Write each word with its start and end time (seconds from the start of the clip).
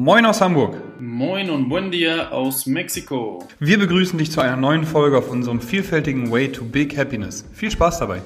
Moin 0.00 0.24
aus 0.26 0.40
Hamburg. 0.40 0.76
Moin 1.00 1.50
und 1.50 1.68
buen 1.68 1.90
dia 1.90 2.30
aus 2.30 2.66
Mexiko. 2.66 3.44
Wir 3.58 3.80
begrüßen 3.80 4.16
dich 4.16 4.30
zu 4.30 4.40
einer 4.40 4.54
neuen 4.54 4.84
Folge 4.84 5.18
auf 5.18 5.28
unserem 5.28 5.60
vielfältigen 5.60 6.30
Way 6.30 6.52
to 6.52 6.64
Big 6.64 6.96
Happiness. 6.96 7.44
Viel 7.52 7.72
Spaß 7.72 7.98
dabei. 7.98 8.22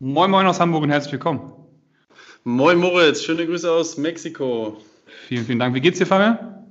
Moin 0.00 0.30
Moin 0.30 0.46
aus 0.46 0.60
Hamburg 0.60 0.82
und 0.82 0.90
herzlich 0.90 1.12
willkommen. 1.12 1.50
Moin 2.44 2.76
Moritz, 2.76 3.22
schöne 3.22 3.46
Grüße 3.46 3.72
aus 3.72 3.96
Mexiko. 3.96 4.76
Vielen, 5.28 5.46
vielen 5.46 5.58
Dank. 5.58 5.74
Wie 5.74 5.80
geht's 5.80 5.98
dir, 5.98 6.04
Fabian? 6.04 6.66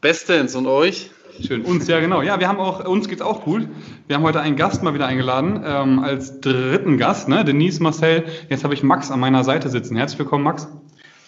Bestens 0.00 0.54
und 0.54 0.68
euch? 0.68 1.10
Schön, 1.40 1.62
uns 1.62 1.88
ja 1.88 1.98
genau. 2.00 2.22
Ja, 2.22 2.38
wir 2.38 2.48
haben 2.48 2.58
auch, 2.58 2.84
uns 2.86 3.08
geht's 3.08 3.22
auch 3.22 3.42
gut. 3.42 3.66
Wir 4.06 4.16
haben 4.16 4.22
heute 4.22 4.40
einen 4.40 4.56
Gast 4.56 4.82
mal 4.82 4.94
wieder 4.94 5.06
eingeladen, 5.06 5.62
ähm, 5.66 5.98
als 5.98 6.40
dritten 6.40 6.96
Gast, 6.96 7.28
ne? 7.28 7.44
Denise 7.44 7.82
Marcel. 7.82 8.24
Jetzt 8.48 8.62
habe 8.62 8.74
ich 8.74 8.82
Max 8.82 9.10
an 9.10 9.20
meiner 9.20 9.42
Seite 9.42 9.68
sitzen. 9.68 9.96
Herzlich 9.96 10.18
willkommen, 10.20 10.44
Max. 10.44 10.68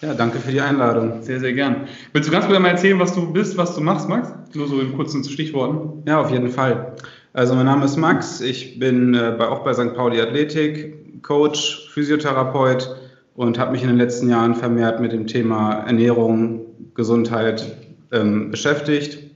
Ja, 0.01 0.13
danke 0.13 0.39
für 0.39 0.51
die 0.51 0.61
Einladung. 0.61 1.23
Sehr, 1.23 1.39
sehr 1.39 1.53
gern. 1.53 1.87
Willst 2.13 2.29
du 2.29 2.31
ganz 2.31 2.45
kurz 2.45 2.57
mal 2.59 2.69
erzählen, 2.69 2.99
was 2.99 3.13
du 3.15 3.33
bist, 3.33 3.57
was 3.57 3.75
du 3.75 3.81
machst, 3.81 4.07
Max? 4.07 4.31
Nur 4.53 4.67
so 4.67 4.79
in 4.79 4.95
kurzen 4.95 5.23
Stichworten. 5.23 6.03
Ja, 6.07 6.21
auf 6.21 6.31
jeden 6.31 6.49
Fall. 6.49 6.95
Also 7.33 7.55
mein 7.55 7.65
Name 7.65 7.83
ist 7.83 7.97
Max, 7.97 8.39
ich 8.39 8.79
bin 8.79 9.13
äh, 9.13 9.35
bei, 9.37 9.47
auch 9.47 9.63
bei 9.63 9.73
St. 9.73 9.93
Pauli 9.93 10.21
Athletik, 10.21 11.21
Coach, 11.21 11.89
Physiotherapeut 11.93 12.95
und 13.35 13.59
habe 13.59 13.71
mich 13.73 13.81
in 13.81 13.89
den 13.89 13.97
letzten 13.97 14.29
Jahren 14.29 14.55
vermehrt 14.55 15.01
mit 15.01 15.11
dem 15.11 15.27
Thema 15.27 15.83
Ernährung, 15.85 16.61
Gesundheit 16.95 17.75
ähm, 18.11 18.51
beschäftigt 18.51 19.26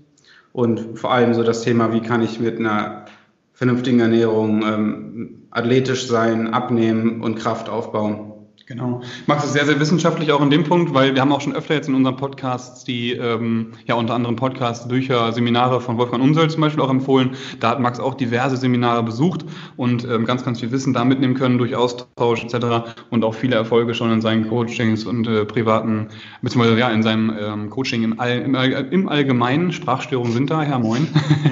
und 0.54 1.00
vor 1.00 1.12
allem 1.12 1.34
so 1.34 1.44
das 1.44 1.62
Thema, 1.62 1.94
wie 1.94 2.02
kann 2.02 2.22
ich 2.22 2.40
mit 2.40 2.60
einer 2.60 3.06
vernünftigen 3.54 4.00
Ernährung 4.00 4.64
ähm, 4.64 5.48
athletisch 5.52 6.08
sein, 6.08 6.54
abnehmen 6.54 7.22
und 7.22 7.36
Kraft 7.36 7.70
aufbauen. 7.70 8.31
Genau. 8.72 9.02
Max 9.28 9.44
ist 9.44 9.52
sehr, 9.52 9.66
sehr 9.66 9.80
wissenschaftlich 9.82 10.32
auch 10.32 10.40
in 10.40 10.50
dem 10.50 10.64
Punkt, 10.64 10.94
weil 10.94 11.14
wir 11.14 11.20
haben 11.20 11.34
auch 11.34 11.42
schon 11.42 11.54
öfter 11.54 11.74
jetzt 11.74 11.90
in 11.90 11.96
unseren 11.96 12.16
Podcasts 12.16 12.86
die, 12.86 13.12
ähm, 13.12 13.72
ja 13.86 13.96
unter 13.96 14.14
anderem 14.14 14.38
Podcasts, 14.38 14.88
Bücher, 14.88 15.34
Seminare 15.34 15.82
von 15.82 15.98
Wolfgang 15.98 16.24
Unsöll 16.24 16.50
zum 16.50 16.62
Beispiel 16.62 16.82
auch 16.82 16.90
empfohlen. 16.90 17.32
Da 17.60 17.72
hat 17.72 17.82
Max 17.82 18.00
auch 18.00 18.14
diverse 18.14 18.56
Seminare 18.56 19.04
besucht 19.04 19.44
und 19.76 20.06
ähm, 20.06 20.24
ganz, 20.26 20.46
ganz 20.46 20.62
viel 20.62 20.72
Wissen 20.72 20.94
da 20.94 21.04
mitnehmen 21.04 21.34
können 21.34 21.58
durch 21.58 21.76
Austausch 21.76 22.46
etc. 22.46 22.94
und 23.10 23.26
auch 23.26 23.34
viele 23.34 23.58
Erfolge 23.58 23.94
schon 23.94 24.10
in 24.10 24.22
seinen 24.22 24.48
Coachings 24.48 25.04
und 25.04 25.28
äh, 25.28 25.44
privaten, 25.44 26.08
beziehungsweise 26.42 26.80
ja 26.80 26.90
in 26.92 27.04
seinem 27.04 27.36
ähm, 27.38 27.70
Coaching 27.70 28.04
im, 28.04 28.20
All, 28.22 28.38
im, 28.40 28.56
im 28.56 29.10
Allgemeinen, 29.10 29.74
Sprachstörungen 29.74 30.32
sind 30.32 30.50
da, 30.50 30.62
Herr 30.62 30.80
Moin, 30.80 31.10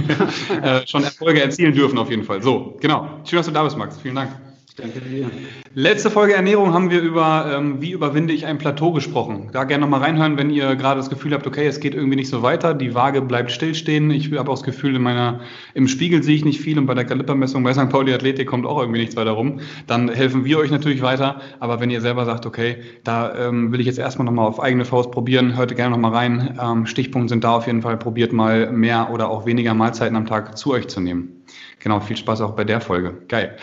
äh, 0.63 0.87
schon 0.87 1.03
Erfolge 1.03 1.41
erzielen 1.41 1.73
dürfen 1.73 1.97
auf 1.97 2.09
jeden 2.09 2.23
Fall. 2.23 2.41
So, 2.41 2.77
genau. 2.79 3.09
Schön, 3.25 3.37
dass 3.37 3.47
du 3.47 3.51
da 3.51 3.63
bist, 3.63 3.77
Max. 3.77 3.97
Vielen 3.99 4.15
Dank. 4.15 4.48
Danke 4.81 5.01
dir. 5.01 5.29
Letzte 5.75 6.09
Folge 6.09 6.33
Ernährung 6.33 6.73
haben 6.73 6.89
wir 6.89 7.01
über, 7.01 7.53
ähm, 7.55 7.81
wie 7.81 7.91
überwinde 7.91 8.33
ich 8.33 8.45
ein 8.45 8.57
Plateau 8.57 8.91
gesprochen. 8.91 9.49
Da 9.51 9.65
gerne 9.65 9.81
nochmal 9.81 10.01
reinhören, 10.01 10.37
wenn 10.37 10.49
ihr 10.49 10.75
gerade 10.75 10.99
das 10.99 11.09
Gefühl 11.09 11.33
habt, 11.33 11.45
okay, 11.45 11.67
es 11.67 11.79
geht 11.79 11.93
irgendwie 11.93 12.15
nicht 12.15 12.29
so 12.29 12.41
weiter, 12.41 12.73
die 12.73 12.95
Waage 12.95 13.21
bleibt 13.21 13.51
stillstehen. 13.51 14.09
Ich 14.09 14.31
habe 14.31 14.49
auch 14.49 14.55
das 14.55 14.63
Gefühl, 14.63 14.95
in 14.95 15.01
meiner, 15.01 15.41
im 15.73 15.87
Spiegel 15.87 16.23
sehe 16.23 16.35
ich 16.35 16.43
nicht 16.43 16.59
viel 16.59 16.79
und 16.79 16.85
bei 16.85 16.95
der 16.95 17.05
Kalipermessung 17.05 17.63
bei 17.63 17.73
St. 17.73 17.89
Pauli 17.89 18.13
Athletik 18.13 18.47
kommt 18.47 18.65
auch 18.65 18.79
irgendwie 18.79 18.99
nichts 18.99 19.15
weiter 19.15 19.31
rum. 19.31 19.59
Dann 19.85 20.09
helfen 20.09 20.43
wir 20.43 20.57
euch 20.57 20.71
natürlich 20.71 21.01
weiter. 21.01 21.41
Aber 21.59 21.79
wenn 21.79 21.89
ihr 21.89 22.01
selber 22.01 22.25
sagt, 22.25 22.45
okay, 22.45 22.77
da 23.03 23.47
ähm, 23.47 23.71
will 23.71 23.79
ich 23.79 23.85
jetzt 23.85 23.99
erstmal 23.99 24.25
nochmal 24.25 24.47
auf 24.47 24.59
eigene 24.59 24.85
Faust 24.85 25.11
probieren, 25.11 25.55
hört 25.55 25.75
gerne 25.75 25.91
nochmal 25.91 26.13
rein. 26.13 26.57
Ähm, 26.61 26.85
Stichpunkte 26.87 27.29
sind 27.29 27.43
da 27.43 27.55
auf 27.55 27.67
jeden 27.67 27.81
Fall. 27.81 27.97
Probiert 27.97 28.33
mal 28.33 28.71
mehr 28.71 29.09
oder 29.11 29.29
auch 29.29 29.45
weniger 29.45 29.73
Mahlzeiten 29.73 30.15
am 30.15 30.25
Tag 30.25 30.57
zu 30.57 30.71
euch 30.71 30.87
zu 30.87 30.99
nehmen. 30.99 31.43
Genau, 31.79 31.99
viel 31.99 32.17
Spaß 32.17 32.41
auch 32.41 32.55
bei 32.55 32.63
der 32.63 32.81
Folge. 32.81 33.13
Geil. 33.27 33.55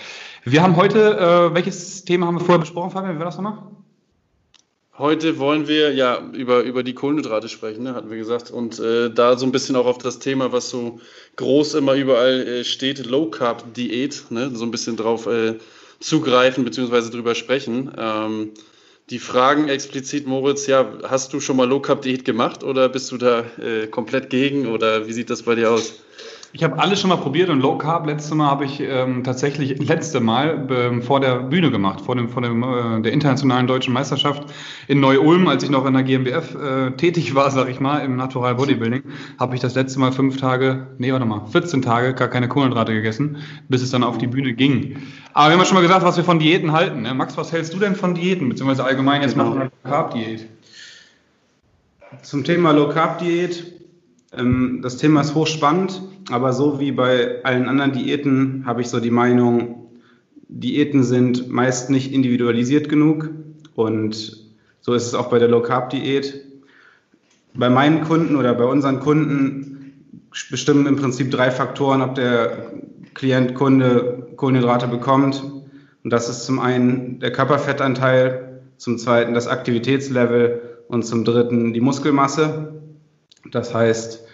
Wir 0.48 0.62
haben 0.62 0.76
heute, 0.76 1.18
äh, 1.18 1.54
welches 1.54 2.04
Thema 2.04 2.26
haben 2.26 2.36
wir 2.36 2.44
vorher 2.44 2.60
besprochen, 2.60 2.92
Fabian? 2.92 3.16
Wie 3.16 3.18
war 3.18 3.26
das 3.26 3.36
nochmal? 3.36 3.58
Heute 4.96 5.40
wollen 5.40 5.66
wir 5.66 5.92
ja 5.92 6.22
über, 6.34 6.60
über 6.60 6.84
die 6.84 6.94
Kohlenhydrate 6.94 7.48
sprechen, 7.48 7.82
ne, 7.82 7.94
hatten 7.94 8.10
wir 8.10 8.16
gesagt. 8.16 8.52
Und 8.52 8.78
äh, 8.78 9.10
da 9.10 9.36
so 9.36 9.44
ein 9.44 9.50
bisschen 9.50 9.74
auch 9.74 9.86
auf 9.86 9.98
das 9.98 10.20
Thema, 10.20 10.52
was 10.52 10.70
so 10.70 11.00
groß 11.34 11.74
immer 11.74 11.94
überall 11.94 12.46
äh, 12.46 12.64
steht, 12.64 13.06
Low 13.06 13.28
Carb 13.28 13.74
Diät, 13.74 14.26
ne, 14.30 14.52
so 14.54 14.64
ein 14.64 14.70
bisschen 14.70 14.96
drauf 14.96 15.26
äh, 15.26 15.56
zugreifen 15.98 16.64
bzw. 16.64 17.10
drüber 17.10 17.34
sprechen. 17.34 17.90
Ähm, 17.98 18.50
die 19.10 19.18
Fragen 19.18 19.68
explizit, 19.68 20.28
Moritz, 20.28 20.68
ja, 20.68 20.92
hast 21.02 21.32
du 21.32 21.40
schon 21.40 21.56
mal 21.56 21.68
Low 21.68 21.80
Carb 21.80 22.02
Diät 22.02 22.24
gemacht 22.24 22.62
oder 22.62 22.88
bist 22.88 23.10
du 23.10 23.16
da 23.16 23.40
äh, 23.60 23.88
komplett 23.88 24.30
gegen 24.30 24.68
oder 24.68 25.08
wie 25.08 25.12
sieht 25.12 25.28
das 25.28 25.42
bei 25.42 25.56
dir 25.56 25.72
aus? 25.72 25.94
Ich 26.56 26.64
habe 26.64 26.78
alles 26.78 27.02
schon 27.02 27.10
mal 27.10 27.16
probiert 27.16 27.50
und 27.50 27.60
Low 27.60 27.76
Carb 27.76 28.06
letzte 28.06 28.34
Mal 28.34 28.46
habe 28.46 28.64
ich 28.64 28.80
ähm, 28.80 29.22
tatsächlich 29.24 29.78
letzte 29.78 30.20
Mal 30.20 30.66
ähm, 30.70 31.02
vor 31.02 31.20
der 31.20 31.40
Bühne 31.40 31.70
gemacht, 31.70 32.00
vor 32.00 32.16
dem 32.16 32.30
vor 32.30 32.40
dem 32.40 32.62
äh, 32.62 33.02
der 33.02 33.12
internationalen 33.12 33.66
deutschen 33.66 33.92
Meisterschaft 33.92 34.44
in 34.88 35.00
Neu-Ulm, 35.00 35.48
als 35.48 35.64
ich 35.64 35.68
noch 35.68 35.84
in 35.84 35.92
der 35.92 36.02
GmbF 36.02 36.54
äh, 36.54 36.92
tätig 36.92 37.34
war, 37.34 37.50
sag 37.50 37.68
ich 37.68 37.78
mal, 37.78 37.98
im 37.98 38.16
Natural 38.16 38.54
Bodybuilding, 38.54 39.02
habe 39.38 39.54
ich 39.54 39.60
das 39.60 39.74
letzte 39.74 40.00
Mal 40.00 40.12
fünf 40.12 40.38
Tage, 40.38 40.86
nee, 40.96 41.12
warte 41.12 41.26
mal, 41.26 41.44
14 41.44 41.82
Tage 41.82 42.14
gar 42.14 42.28
keine 42.28 42.48
Kohlenhydrate 42.48 42.94
gegessen, 42.94 43.36
bis 43.68 43.82
es 43.82 43.90
dann 43.90 44.02
auf 44.02 44.16
die 44.16 44.26
Bühne 44.26 44.54
ging. 44.54 44.96
Aber 45.34 45.48
wir 45.48 45.52
haben 45.52 45.58
ja 45.58 45.66
schon 45.66 45.74
mal 45.74 45.82
gesagt, 45.82 46.06
was 46.06 46.16
wir 46.16 46.24
von 46.24 46.38
Diäten 46.38 46.72
halten. 46.72 47.02
Ne? 47.02 47.12
Max, 47.12 47.36
was 47.36 47.52
hältst 47.52 47.74
du 47.74 47.78
denn 47.78 47.94
von 47.94 48.14
Diäten, 48.14 48.48
beziehungsweise 48.48 48.82
allgemein 48.82 49.20
jetzt 49.20 49.34
genau. 49.34 49.44
mal 49.44 49.50
von 49.50 49.60
einer 49.60 49.70
Low 49.84 49.90
Carb 49.90 50.14
Diät? 50.14 50.48
Zum 52.22 52.44
Thema 52.44 52.70
Low 52.70 52.88
Carb 52.88 53.18
Diät 53.18 53.76
ähm, 54.36 54.80
das 54.82 54.96
Thema 54.96 55.20
ist 55.20 55.34
hochspannend, 55.34 56.02
aber 56.30 56.52
so 56.52 56.80
wie 56.80 56.92
bei 56.92 57.44
allen 57.44 57.68
anderen 57.68 57.92
Diäten 57.92 58.64
habe 58.66 58.80
ich 58.80 58.88
so 58.88 59.00
die 59.00 59.10
Meinung, 59.10 59.90
Diäten 60.48 61.02
sind 61.02 61.50
meist 61.50 61.90
nicht 61.90 62.12
individualisiert 62.12 62.88
genug 62.88 63.30
und 63.74 64.46
so 64.80 64.94
ist 64.94 65.06
es 65.06 65.14
auch 65.14 65.28
bei 65.28 65.38
der 65.38 65.48
Low 65.48 65.62
Carb 65.62 65.90
Diät. 65.90 66.42
Bei 67.54 67.68
meinen 67.68 68.04
Kunden 68.04 68.36
oder 68.36 68.54
bei 68.54 68.64
unseren 68.64 69.00
Kunden 69.00 70.04
bestimmen 70.50 70.86
im 70.86 70.96
Prinzip 70.96 71.30
drei 71.30 71.50
Faktoren, 71.50 72.02
ob 72.02 72.14
der 72.14 72.72
Klient, 73.14 73.54
Kunde 73.54 74.28
Kohlenhydrate 74.36 74.86
bekommt. 74.86 75.42
Und 76.04 76.12
das 76.12 76.28
ist 76.28 76.44
zum 76.44 76.60
einen 76.60 77.18
der 77.18 77.32
Körperfettanteil, 77.32 78.60
zum 78.76 78.98
zweiten 78.98 79.34
das 79.34 79.48
Aktivitätslevel 79.48 80.60
und 80.88 81.04
zum 81.04 81.24
dritten 81.24 81.72
die 81.72 81.80
Muskelmasse. 81.80 82.74
Das 83.50 83.74
heißt, 83.74 84.24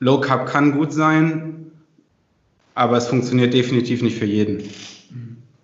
Low 0.00 0.20
Carb 0.20 0.46
kann 0.46 0.72
gut 0.72 0.92
sein, 0.92 1.72
aber 2.74 2.96
es 2.96 3.08
funktioniert 3.08 3.52
definitiv 3.52 4.02
nicht 4.02 4.18
für 4.18 4.26
jeden. 4.26 4.62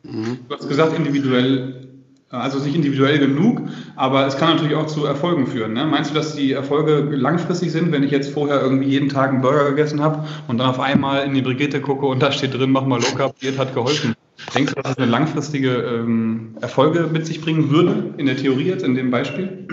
Mhm. 0.02 0.38
Du 0.48 0.54
hast 0.56 0.68
gesagt, 0.68 0.96
individuell, 0.96 1.88
also 2.30 2.58
nicht 2.58 2.74
individuell 2.74 3.18
genug, 3.18 3.62
aber 3.94 4.26
es 4.26 4.36
kann 4.36 4.54
natürlich 4.54 4.74
auch 4.74 4.86
zu 4.86 5.04
Erfolgen 5.04 5.46
führen. 5.46 5.72
Ne? 5.72 5.86
Meinst 5.86 6.10
du, 6.10 6.14
dass 6.14 6.34
die 6.34 6.52
Erfolge 6.52 7.14
langfristig 7.14 7.70
sind, 7.70 7.92
wenn 7.92 8.02
ich 8.02 8.10
jetzt 8.10 8.32
vorher 8.32 8.60
irgendwie 8.60 8.88
jeden 8.88 9.08
Tag 9.08 9.30
einen 9.30 9.40
Burger 9.40 9.70
gegessen 9.70 10.00
habe 10.00 10.26
und 10.48 10.58
dann 10.58 10.68
auf 10.68 10.80
einmal 10.80 11.24
in 11.24 11.34
die 11.34 11.42
Brigitte 11.42 11.80
gucke 11.80 12.06
und 12.06 12.20
da 12.20 12.32
steht 12.32 12.54
drin, 12.54 12.70
mach 12.70 12.84
mal 12.84 13.00
Low 13.00 13.14
Carb, 13.16 13.38
Diät 13.38 13.58
hat 13.58 13.74
geholfen? 13.74 14.14
Denkst 14.52 14.74
du, 14.74 14.82
dass 14.82 14.92
es 14.92 14.98
eine 14.98 15.10
langfristige 15.10 15.70
ähm, 15.70 16.56
Erfolge 16.60 17.08
mit 17.12 17.24
sich 17.26 17.40
bringen 17.40 17.70
würde, 17.70 18.14
in 18.16 18.26
der 18.26 18.36
Theorie 18.36 18.64
jetzt, 18.64 18.84
in 18.84 18.96
dem 18.96 19.10
Beispiel? 19.10 19.68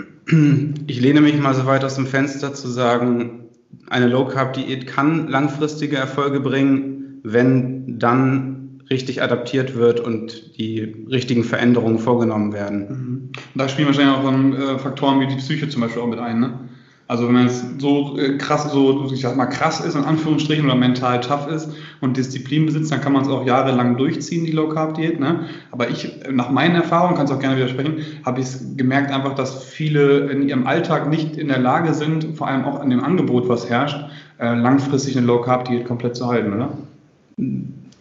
Ich 0.86 1.00
lehne 1.00 1.20
mich 1.20 1.36
mal 1.38 1.54
so 1.54 1.66
weit 1.66 1.84
aus 1.84 1.96
dem 1.96 2.06
Fenster 2.06 2.54
zu 2.54 2.68
sagen, 2.68 3.41
eine 3.88 4.08
Low 4.08 4.26
Carb 4.26 4.54
Diät 4.54 4.86
kann 4.86 5.28
langfristige 5.28 5.96
Erfolge 5.96 6.40
bringen, 6.40 7.20
wenn 7.22 7.98
dann 7.98 8.82
richtig 8.90 9.22
adaptiert 9.22 9.74
wird 9.74 10.00
und 10.00 10.58
die 10.58 11.06
richtigen 11.10 11.44
Veränderungen 11.44 11.98
vorgenommen 11.98 12.52
werden. 12.52 12.88
Mhm. 12.88 13.32
Da 13.54 13.68
spielen 13.68 13.86
wahrscheinlich 13.86 14.14
auch 14.14 14.74
äh, 14.74 14.78
Faktoren 14.78 15.20
wie 15.20 15.26
die 15.26 15.36
Psyche 15.36 15.68
zum 15.68 15.80
Beispiel 15.82 16.02
auch 16.02 16.06
mit 16.06 16.18
ein. 16.18 16.40
Ne? 16.40 16.68
Also 17.12 17.26
wenn 17.26 17.34
man 17.34 17.46
jetzt 17.46 17.62
so 17.78 18.16
äh, 18.16 18.38
krass, 18.38 18.72
so 18.72 19.10
ich 19.12 19.20
sag 19.20 19.36
mal 19.36 19.44
krass 19.44 19.84
ist, 19.84 19.96
in 19.96 20.04
Anführungsstrichen, 20.04 20.64
oder 20.64 20.76
mental 20.76 21.20
tough 21.20 21.46
ist 21.46 21.68
und 22.00 22.16
Disziplin 22.16 22.64
besitzt, 22.64 22.90
dann 22.90 23.02
kann 23.02 23.12
man 23.12 23.20
es 23.20 23.28
auch 23.28 23.44
jahrelang 23.44 23.98
durchziehen, 23.98 24.46
die 24.46 24.50
Low 24.50 24.70
Carb 24.70 24.94
Diät. 24.94 25.20
Ne? 25.20 25.40
Aber 25.72 25.90
ich, 25.90 26.10
nach 26.30 26.48
meinen 26.48 26.74
Erfahrungen, 26.74 27.14
kannst 27.14 27.30
auch 27.30 27.38
gerne 27.38 27.56
widersprechen, 27.56 27.98
habe 28.24 28.40
ich 28.40 28.46
es 28.46 28.64
gemerkt 28.78 29.12
einfach, 29.12 29.34
dass 29.34 29.62
viele 29.62 30.30
in 30.30 30.48
ihrem 30.48 30.66
Alltag 30.66 31.10
nicht 31.10 31.36
in 31.36 31.48
der 31.48 31.58
Lage 31.58 31.92
sind, 31.92 32.38
vor 32.38 32.48
allem 32.48 32.64
auch 32.64 32.80
an 32.80 32.88
dem 32.88 33.04
Angebot, 33.04 33.46
was 33.46 33.68
herrscht, 33.68 34.02
äh, 34.38 34.54
langfristig 34.54 35.14
eine 35.14 35.26
Low 35.26 35.42
Carb 35.42 35.66
Diät 35.66 35.84
komplett 35.84 36.16
zu 36.16 36.26
halten, 36.28 36.54
oder? 36.54 36.70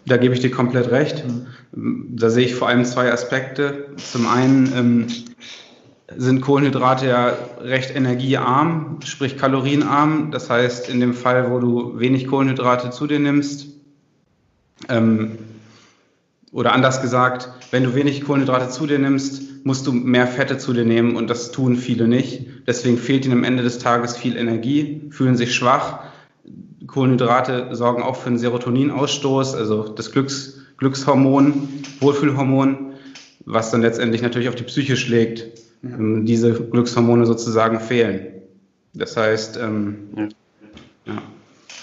Da 0.06 0.16
gebe 0.16 0.34
ich 0.34 0.40
dir 0.40 0.52
komplett 0.52 0.90
recht. 0.90 1.26
Mhm. 1.74 2.16
Da 2.16 2.30
sehe 2.30 2.46
ich 2.46 2.56
vor 2.56 2.70
allem 2.70 2.86
zwei 2.86 3.12
Aspekte. 3.12 3.88
Zum 3.98 4.26
einen 4.26 4.72
ähm, 4.74 5.08
sind 6.18 6.42
Kohlenhydrate 6.42 7.08
ja 7.08 7.34
recht 7.60 7.96
energiearm, 7.96 9.00
sprich 9.04 9.38
kalorienarm. 9.38 10.32
Das 10.32 10.50
heißt, 10.50 10.90
in 10.90 11.00
dem 11.00 11.14
Fall, 11.14 11.52
wo 11.52 11.60
du 11.60 12.00
wenig 12.00 12.28
Kohlenhydrate 12.28 12.90
zu 12.92 13.08
dir 13.08 13.20
nimmst, 13.20 13.68
ähm, 14.90 15.38
oder 16.52 16.74
anders 16.74 17.02
gesagt, 17.02 17.50
wenn 17.72 17.84
du 17.84 17.96
wenig 17.96 18.24
Kohlenhydrate 18.26 18.70
zu 18.70 18.86
dir 18.86 19.00
nimmst, 19.00 19.66
musst 19.66 19.88
du 19.88 19.94
mehr 19.94 20.28
Fette 20.28 20.58
zu 20.58 20.74
dir 20.74 20.86
nehmen 20.86 21.16
und 21.16 21.30
das 21.30 21.52
tun 21.52 21.78
viele 21.78 22.08
nicht. 22.08 22.46
Deswegen 22.68 22.98
fehlt 22.98 23.26
ihnen 23.26 23.38
am 23.38 23.44
Ende 23.44 23.64
des 23.64 23.80
Tages 23.80 24.18
viel 24.18 24.36
Energie, 24.36 25.10
fühlen 25.12 25.38
sich 25.38 25.56
schwach. 25.56 26.00
Kohlenhydrate 26.88 27.70
sorgen 27.76 28.04
auch 28.04 28.18
für 28.18 28.28
einen 28.28 28.38
Serotoninausstoß, 28.38 29.56
also 29.56 29.88
das 29.88 30.12
Glücks, 30.12 30.60
Glückshormon, 30.78 31.70
Wohlfühlhormon, 32.00 32.94
was 33.46 33.72
dann 33.72 33.82
letztendlich 33.82 34.22
natürlich 34.22 34.50
auf 34.50 34.56
die 34.56 34.64
Psyche 34.64 34.98
schlägt. 34.98 35.46
Ähm, 35.84 36.26
diese 36.26 36.54
Glückshormone 36.54 37.26
sozusagen 37.26 37.80
fehlen. 37.80 38.28
Das 38.94 39.18
heißt, 39.18 39.58
ähm, 39.58 40.10
ja. 40.16 40.28
ja. 41.06 41.22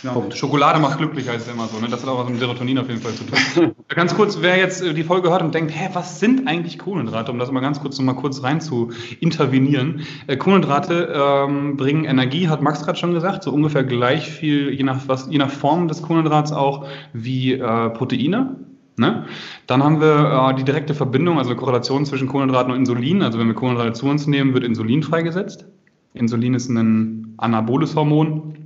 Genau. 0.02 0.30
Schokolade 0.32 0.78
macht 0.78 0.98
glücklich, 0.98 1.28
heißt 1.28 1.48
es 1.48 1.52
immer 1.52 1.66
so. 1.66 1.80
Ne? 1.80 1.88
Das 1.88 2.02
hat 2.02 2.08
auch 2.08 2.22
was 2.22 2.30
mit 2.30 2.38
Serotonin 2.38 2.78
auf 2.78 2.88
jeden 2.88 3.00
Fall 3.00 3.12
zu 3.14 3.24
tun. 3.24 3.74
ganz 3.88 4.14
kurz, 4.14 4.38
wer 4.40 4.56
jetzt 4.56 4.80
äh, 4.80 4.94
die 4.94 5.02
Folge 5.02 5.30
hört 5.30 5.42
und 5.42 5.52
denkt, 5.54 5.72
hä, 5.74 5.88
was 5.92 6.20
sind 6.20 6.46
eigentlich 6.46 6.78
Kohlenhydrate? 6.78 7.32
Um 7.32 7.38
das 7.40 7.50
mal 7.50 7.60
ganz 7.60 7.80
kurz 7.80 7.98
noch 7.98 8.04
mal 8.04 8.14
kurz 8.14 8.42
rein 8.44 8.60
zu 8.60 8.92
intervenieren. 9.18 10.02
Äh, 10.28 10.36
Kohlenhydrate 10.36 11.12
ähm, 11.14 11.76
bringen 11.76 12.04
Energie, 12.04 12.48
hat 12.48 12.62
Max 12.62 12.84
gerade 12.84 12.98
schon 12.98 13.12
gesagt, 13.12 13.42
so 13.42 13.50
ungefähr 13.50 13.82
gleich 13.82 14.30
viel, 14.30 14.72
je 14.72 14.84
nach, 14.84 15.08
was, 15.08 15.28
je 15.30 15.38
nach 15.38 15.50
Form 15.50 15.88
des 15.88 16.02
Kohlenhydrats 16.02 16.52
auch, 16.52 16.86
wie 17.12 17.54
äh, 17.54 17.90
Proteine. 17.90 18.56
Ne? 18.98 19.26
Dann 19.66 19.82
haben 19.82 20.00
wir 20.00 20.50
äh, 20.50 20.54
die 20.56 20.64
direkte 20.64 20.94
Verbindung, 20.94 21.38
also 21.38 21.54
Korrelation 21.54 22.06
zwischen 22.06 22.28
Kohlenhydraten 22.28 22.72
und 22.72 22.78
Insulin. 22.78 23.22
Also 23.22 23.38
wenn 23.38 23.46
wir 23.46 23.54
Kohlenhydrate 23.54 23.92
zu 23.92 24.06
uns 24.06 24.26
nehmen, 24.26 24.54
wird 24.54 24.64
Insulin 24.64 25.02
freigesetzt. 25.02 25.66
Insulin 26.14 26.54
ist 26.54 26.68
ein 26.68 27.34
anaboles 27.36 27.94
Hormon 27.94 28.58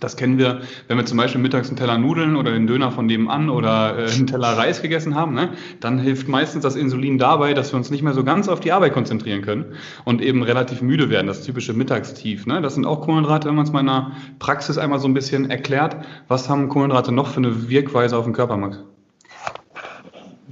das 0.00 0.16
kennen 0.16 0.38
wir, 0.38 0.60
wenn 0.86 0.96
wir 0.96 1.06
zum 1.06 1.18
Beispiel 1.18 1.40
mittags 1.40 1.68
einen 1.68 1.76
Teller 1.76 1.98
Nudeln 1.98 2.36
oder 2.36 2.52
den 2.52 2.66
Döner 2.66 2.90
von 2.90 3.06
nebenan 3.06 3.50
oder 3.50 3.98
äh, 3.98 4.10
einen 4.10 4.26
Teller 4.26 4.56
Reis 4.56 4.82
gegessen 4.82 5.14
haben, 5.14 5.34
ne? 5.34 5.50
dann 5.80 5.98
hilft 5.98 6.28
meistens 6.28 6.62
das 6.62 6.76
Insulin 6.76 7.18
dabei, 7.18 7.54
dass 7.54 7.72
wir 7.72 7.78
uns 7.78 7.90
nicht 7.90 8.02
mehr 8.02 8.14
so 8.14 8.24
ganz 8.24 8.48
auf 8.48 8.60
die 8.60 8.72
Arbeit 8.72 8.92
konzentrieren 8.92 9.42
können 9.42 9.66
und 10.04 10.22
eben 10.22 10.42
relativ 10.42 10.82
müde 10.82 11.10
werden, 11.10 11.26
das 11.26 11.42
typische 11.42 11.72
Mittagstief. 11.72 12.46
Ne? 12.46 12.60
Das 12.62 12.74
sind 12.74 12.86
auch 12.86 13.00
Kohlenhydrate, 13.00 13.48
wenn 13.48 13.56
man 13.56 13.64
es 13.64 13.72
mal 13.72 13.80
in 13.80 13.86
der 13.86 14.12
Praxis 14.38 14.78
einmal 14.78 15.00
so 15.00 15.08
ein 15.08 15.14
bisschen 15.14 15.50
erklärt. 15.50 15.96
Was 16.28 16.48
haben 16.48 16.68
Kohlenhydrate 16.68 17.12
noch 17.12 17.28
für 17.28 17.38
eine 17.38 17.68
Wirkweise 17.68 18.16
auf 18.16 18.24
den 18.24 18.34
Körper, 18.34 18.56
Max? 18.56 18.78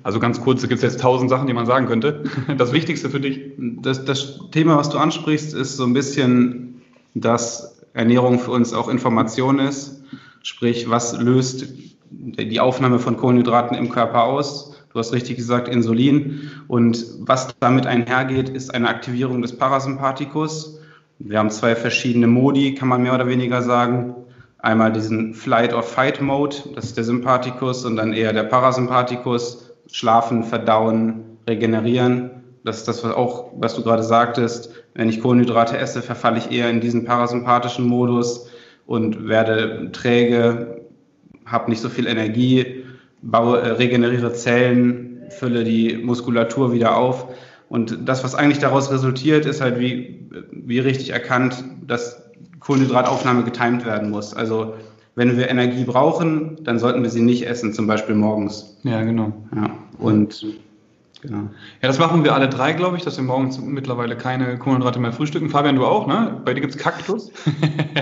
Also 0.02 0.20
ganz 0.20 0.40
kurz, 0.40 0.60
da 0.62 0.68
gibt 0.68 0.82
es 0.82 0.92
jetzt 0.92 1.00
tausend 1.00 1.30
Sachen, 1.30 1.46
die 1.46 1.52
man 1.52 1.66
sagen 1.66 1.86
könnte. 1.86 2.24
Das 2.58 2.72
Wichtigste 2.72 3.10
für 3.10 3.20
dich? 3.20 3.52
Das, 3.58 4.04
das 4.04 4.40
Thema, 4.50 4.76
was 4.76 4.90
du 4.90 4.98
ansprichst, 4.98 5.54
ist 5.54 5.76
so 5.76 5.84
ein 5.84 5.92
bisschen 5.92 6.82
das 7.14 7.82
Ernährung 7.92 8.38
für 8.38 8.50
uns 8.50 8.72
auch 8.72 8.88
Information 8.88 9.58
ist. 9.58 10.02
Sprich, 10.42 10.88
was 10.90 11.18
löst 11.18 11.66
die 12.10 12.60
Aufnahme 12.60 12.98
von 12.98 13.16
Kohlenhydraten 13.16 13.76
im 13.76 13.88
Körper 13.88 14.24
aus? 14.24 14.74
Du 14.92 14.98
hast 14.98 15.12
richtig 15.12 15.36
gesagt, 15.36 15.68
Insulin. 15.68 16.50
Und 16.68 17.04
was 17.20 17.54
damit 17.60 17.86
einhergeht, 17.86 18.48
ist 18.48 18.74
eine 18.74 18.88
Aktivierung 18.88 19.42
des 19.42 19.56
Parasympathikus. 19.56 20.78
Wir 21.18 21.38
haben 21.38 21.50
zwei 21.50 21.74
verschiedene 21.74 22.26
Modi, 22.26 22.74
kann 22.74 22.88
man 22.88 23.02
mehr 23.02 23.14
oder 23.14 23.26
weniger 23.26 23.62
sagen. 23.62 24.14
Einmal 24.58 24.92
diesen 24.92 25.34
Flight 25.34 25.72
or 25.72 25.82
Fight 25.82 26.20
Mode, 26.20 26.56
das 26.74 26.86
ist 26.86 26.96
der 26.96 27.04
Sympathikus, 27.04 27.84
und 27.84 27.96
dann 27.96 28.12
eher 28.12 28.32
der 28.32 28.44
Parasympathikus. 28.44 29.65
Schlafen, 29.90 30.44
verdauen, 30.44 31.38
regenerieren. 31.48 32.30
Das 32.64 32.78
ist 32.78 32.88
das, 32.88 33.04
was 33.04 33.12
auch, 33.12 33.52
was 33.56 33.74
du 33.74 33.82
gerade 33.82 34.02
sagtest. 34.02 34.70
Wenn 34.94 35.08
ich 35.08 35.20
Kohlenhydrate 35.20 35.78
esse, 35.78 36.02
verfalle 36.02 36.38
ich 36.38 36.50
eher 36.50 36.68
in 36.70 36.80
diesen 36.80 37.04
parasympathischen 37.04 37.86
Modus 37.86 38.48
und 38.86 39.28
werde 39.28 39.90
träge, 39.92 40.82
habe 41.44 41.70
nicht 41.70 41.80
so 41.80 41.88
viel 41.88 42.06
Energie, 42.06 42.84
baue, 43.22 43.60
äh, 43.60 43.68
regeneriere 43.70 44.32
Zellen, 44.32 45.24
fülle 45.30 45.64
die 45.64 45.96
Muskulatur 45.96 46.72
wieder 46.72 46.96
auf. 46.96 47.28
Und 47.68 48.08
das, 48.08 48.22
was 48.22 48.34
eigentlich 48.34 48.58
daraus 48.58 48.90
resultiert, 48.90 49.44
ist 49.44 49.60
halt 49.60 49.78
wie, 49.78 50.28
wie 50.52 50.78
richtig 50.78 51.10
erkannt, 51.10 51.64
dass 51.86 52.22
Kohlenhydrataufnahme 52.60 53.44
getimt 53.44 53.84
werden 53.84 54.10
muss. 54.10 54.34
Also 54.34 54.74
wenn 55.16 55.36
wir 55.36 55.48
Energie 55.48 55.84
brauchen, 55.84 56.58
dann 56.62 56.78
sollten 56.78 57.02
wir 57.02 57.10
sie 57.10 57.22
nicht 57.22 57.46
essen, 57.46 57.72
zum 57.72 57.86
Beispiel 57.86 58.14
morgens. 58.14 58.76
Ja, 58.84 59.02
genau. 59.02 59.32
Ja, 59.54 59.70
und 59.98 60.46
Genau. 61.22 61.48
Ja, 61.82 61.88
das 61.88 61.98
machen 61.98 62.24
wir 62.24 62.34
alle 62.34 62.48
drei, 62.48 62.72
glaube 62.72 62.96
ich, 62.96 63.02
dass 63.02 63.16
wir 63.16 63.24
morgens 63.24 63.58
mittlerweile 63.58 64.16
keine 64.16 64.58
Kohlenhydrate 64.58 65.00
mehr 65.00 65.12
frühstücken. 65.12 65.48
Fabian, 65.48 65.74
du 65.74 65.84
auch, 65.84 66.06
ne? 66.06 66.40
Bei 66.44 66.54
dir 66.54 66.60
gibt 66.60 66.74
es 66.74 66.80
Kaktus. 66.80 67.32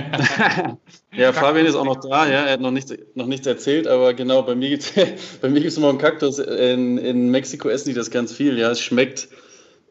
ja, 1.12 1.26
Kaktus. 1.26 1.36
Fabian 1.36 1.66
ist 1.66 1.76
auch 1.76 1.84
noch 1.84 2.00
da, 2.00 2.26
ja. 2.26 2.42
Er 2.44 2.54
hat 2.54 2.60
noch 2.60 2.72
nichts, 2.72 2.92
noch 3.14 3.26
nichts 3.26 3.46
erzählt, 3.46 3.86
aber 3.86 4.14
genau, 4.14 4.42
bei 4.42 4.54
mir 4.54 4.68
gibt 4.68 4.82
es 4.92 5.78
morgen 5.78 5.98
Kaktus. 5.98 6.38
In, 6.38 6.98
in 6.98 7.30
Mexiko 7.30 7.68
essen 7.68 7.90
die 7.90 7.94
das 7.94 8.10
ganz 8.10 8.32
viel, 8.32 8.58
ja. 8.58 8.70
Es 8.70 8.80
schmeckt 8.80 9.28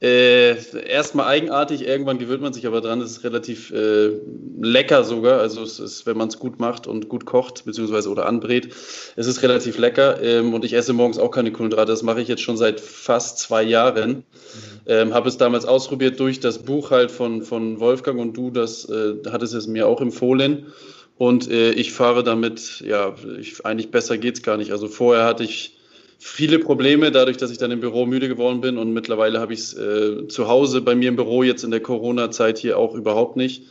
äh, 0.03 0.57
erstmal 0.85 1.27
eigenartig, 1.27 1.87
irgendwann 1.87 2.19
gewöhnt 2.19 2.41
man 2.41 2.51
sich 2.51 2.67
aber 2.67 2.81
dran. 2.81 2.99
Es 2.99 3.11
ist 3.11 3.23
relativ 3.23 3.71
äh, 3.71 4.09
lecker 4.61 5.05
sogar. 5.05 5.39
Also 5.39 5.63
es 5.63 5.79
ist, 5.79 6.05
wenn 6.05 6.17
man 6.17 6.27
es 6.27 6.39
gut 6.39 6.59
macht 6.59 6.87
und 6.87 7.07
gut 7.07 7.25
kocht, 7.25 7.63
beziehungsweise 7.63 8.09
oder 8.09 8.25
anbrät, 8.25 8.67
es 9.15 9.27
ist 9.27 9.41
relativ 9.43 9.77
lecker. 9.77 10.21
Ähm, 10.21 10.53
und 10.53 10.65
ich 10.65 10.73
esse 10.73 10.91
morgens 10.91 11.17
auch 11.17 11.31
keine 11.31 11.53
Kohlenhydrate. 11.53 11.89
Das 11.89 12.03
mache 12.03 12.19
ich 12.19 12.27
jetzt 12.27 12.41
schon 12.41 12.57
seit 12.57 12.81
fast 12.81 13.39
zwei 13.39 13.63
Jahren. 13.63 14.25
Ähm, 14.87 15.13
Habe 15.13 15.29
es 15.29 15.37
damals 15.37 15.63
ausprobiert 15.63 16.19
durch 16.19 16.41
das 16.41 16.59
Buch 16.59 16.91
halt 16.91 17.09
von, 17.09 17.41
von 17.41 17.79
Wolfgang 17.79 18.19
und 18.19 18.35
du, 18.35 18.51
das 18.51 18.83
äh, 18.89 19.13
hattest 19.31 19.53
es 19.53 19.67
mir 19.67 19.87
auch 19.87 20.01
empfohlen. 20.01 20.65
Und 21.17 21.49
äh, 21.49 21.71
ich 21.71 21.93
fahre 21.93 22.25
damit, 22.25 22.83
ja, 22.85 23.15
ich, 23.39 23.65
eigentlich 23.65 23.89
besser 23.89 24.17
geht 24.17 24.35
es 24.35 24.43
gar 24.43 24.57
nicht. 24.57 24.73
Also 24.73 24.89
vorher 24.89 25.23
hatte 25.23 25.45
ich 25.45 25.77
viele 26.23 26.57
Probleme, 26.57 27.11
dadurch, 27.11 27.37
dass 27.37 27.51
ich 27.51 27.57
dann 27.57 27.71
im 27.71 27.81
Büro 27.81 28.05
müde 28.05 28.29
geworden 28.29 28.61
bin 28.61 28.77
und 28.77 28.93
mittlerweile 28.93 29.39
habe 29.39 29.53
ich 29.53 29.59
es 29.59 29.73
äh, 29.73 30.27
zu 30.29 30.47
Hause 30.47 30.81
bei 30.81 30.95
mir 30.95 31.09
im 31.09 31.17
Büro 31.17 31.43
jetzt 31.43 31.63
in 31.63 31.71
der 31.71 31.81
Corona-Zeit 31.81 32.57
hier 32.57 32.77
auch 32.77 32.95
überhaupt 32.95 33.35
nicht. 33.35 33.63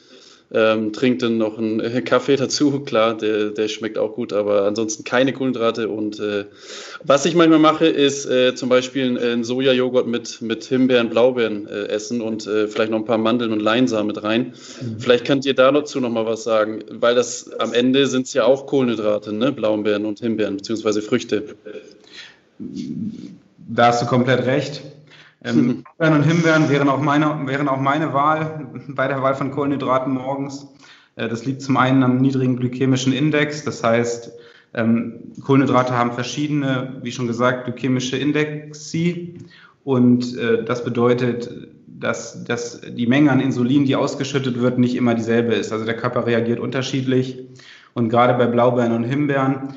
Ähm, 0.55 0.93
trinkt 0.93 1.23
dann 1.23 1.39
noch 1.39 1.57
einen 1.57 1.81
äh, 1.81 2.03
Kaffee 2.05 2.37
dazu, 2.37 2.81
klar, 2.81 3.17
der, 3.17 3.51
der 3.51 3.69
schmeckt 3.69 3.97
auch 3.97 4.15
gut, 4.15 4.35
aber 4.35 4.67
ansonsten 4.67 5.03
keine 5.03 5.33
Kohlenhydrate. 5.33 5.89
Und 5.89 6.21
äh, 6.21 6.45
was 7.03 7.25
ich 7.25 7.35
manchmal 7.35 7.59
mache, 7.59 7.87
ist 7.87 8.27
äh, 8.27 8.55
zum 8.55 8.69
Beispiel 8.69 9.19
einen 9.19 9.45
Sojajoghurt 9.45 10.07
mit, 10.07 10.43
mit 10.43 10.65
Himbeeren, 10.65 11.09
Blaubeeren 11.09 11.67
äh, 11.69 11.87
essen 11.87 12.21
und 12.21 12.47
äh, 12.47 12.69
vielleicht 12.69 12.91
noch 12.91 12.99
ein 12.99 13.07
paar 13.07 13.17
Mandeln 13.17 13.53
und 13.53 13.61
Leinsamen 13.61 14.09
mit 14.09 14.23
rein. 14.23 14.53
Mhm. 14.83 15.01
Vielleicht 15.01 15.25
könnt 15.25 15.47
ihr 15.47 15.55
dazu 15.55 16.01
noch 16.01 16.11
mal 16.11 16.27
was 16.27 16.45
sagen, 16.45 16.81
weil 16.91 17.15
das 17.15 17.51
am 17.59 17.73
Ende 17.73 18.07
sind 18.07 18.27
es 18.27 18.35
ja 18.35 18.45
auch 18.45 18.67
Kohlenhydrate, 18.67 19.33
ne? 19.33 19.53
Blaubeeren 19.53 20.05
und 20.05 20.21
Himbeeren, 20.21 20.59
beziehungsweise 20.59 21.01
Früchte 21.01 21.45
da 23.69 23.87
hast 23.87 24.03
du 24.03 24.06
komplett 24.06 24.47
recht. 24.47 24.82
Ähm, 25.44 25.85
Himbeeren 25.99 26.14
und 26.14 26.23
Himbeeren 26.23 26.69
wären 26.69 26.88
auch, 26.88 27.00
meine, 27.00 27.47
wären 27.47 27.69
auch 27.69 27.81
meine 27.81 28.12
Wahl 28.12 28.67
bei 28.88 29.09
der 29.09 29.23
Wahl 29.23 29.35
von 29.35 29.50
Kohlenhydraten 29.50 30.12
morgens. 30.12 30.69
Äh, 31.17 31.29
das 31.29 31.44
liegt 31.44 31.62
zum 31.62 31.76
einen 31.76 32.03
am 32.03 32.19
niedrigen 32.19 32.56
glykämischen 32.56 33.12
Index. 33.12 33.65
Das 33.65 33.82
heißt, 33.82 34.32
ähm, 34.75 35.32
Kohlenhydrate 35.44 35.96
haben 35.96 36.13
verschiedene, 36.13 37.01
wie 37.03 37.13
schon 37.13 37.27
gesagt, 37.27 37.65
glykämische 37.65 38.17
Indexe. 38.17 39.29
Und 39.84 40.37
äh, 40.37 40.65
das 40.65 40.84
bedeutet, 40.84 41.51
dass, 41.87 42.44
dass 42.44 42.81
die 42.81 43.06
Menge 43.06 43.31
an 43.31 43.41
Insulin, 43.41 43.84
die 43.84 43.96
ausgeschüttet 43.96 44.60
wird, 44.60 44.79
nicht 44.79 44.94
immer 44.94 45.15
dieselbe 45.15 45.55
ist. 45.55 45.72
Also 45.72 45.84
der 45.84 45.96
Körper 45.96 46.27
reagiert 46.27 46.60
unterschiedlich. 46.60 47.39
Und 47.94 48.08
gerade 48.08 48.34
bei 48.34 48.46
Blaubeeren 48.46 48.93
und 48.93 49.05
Himbeeren 49.05 49.75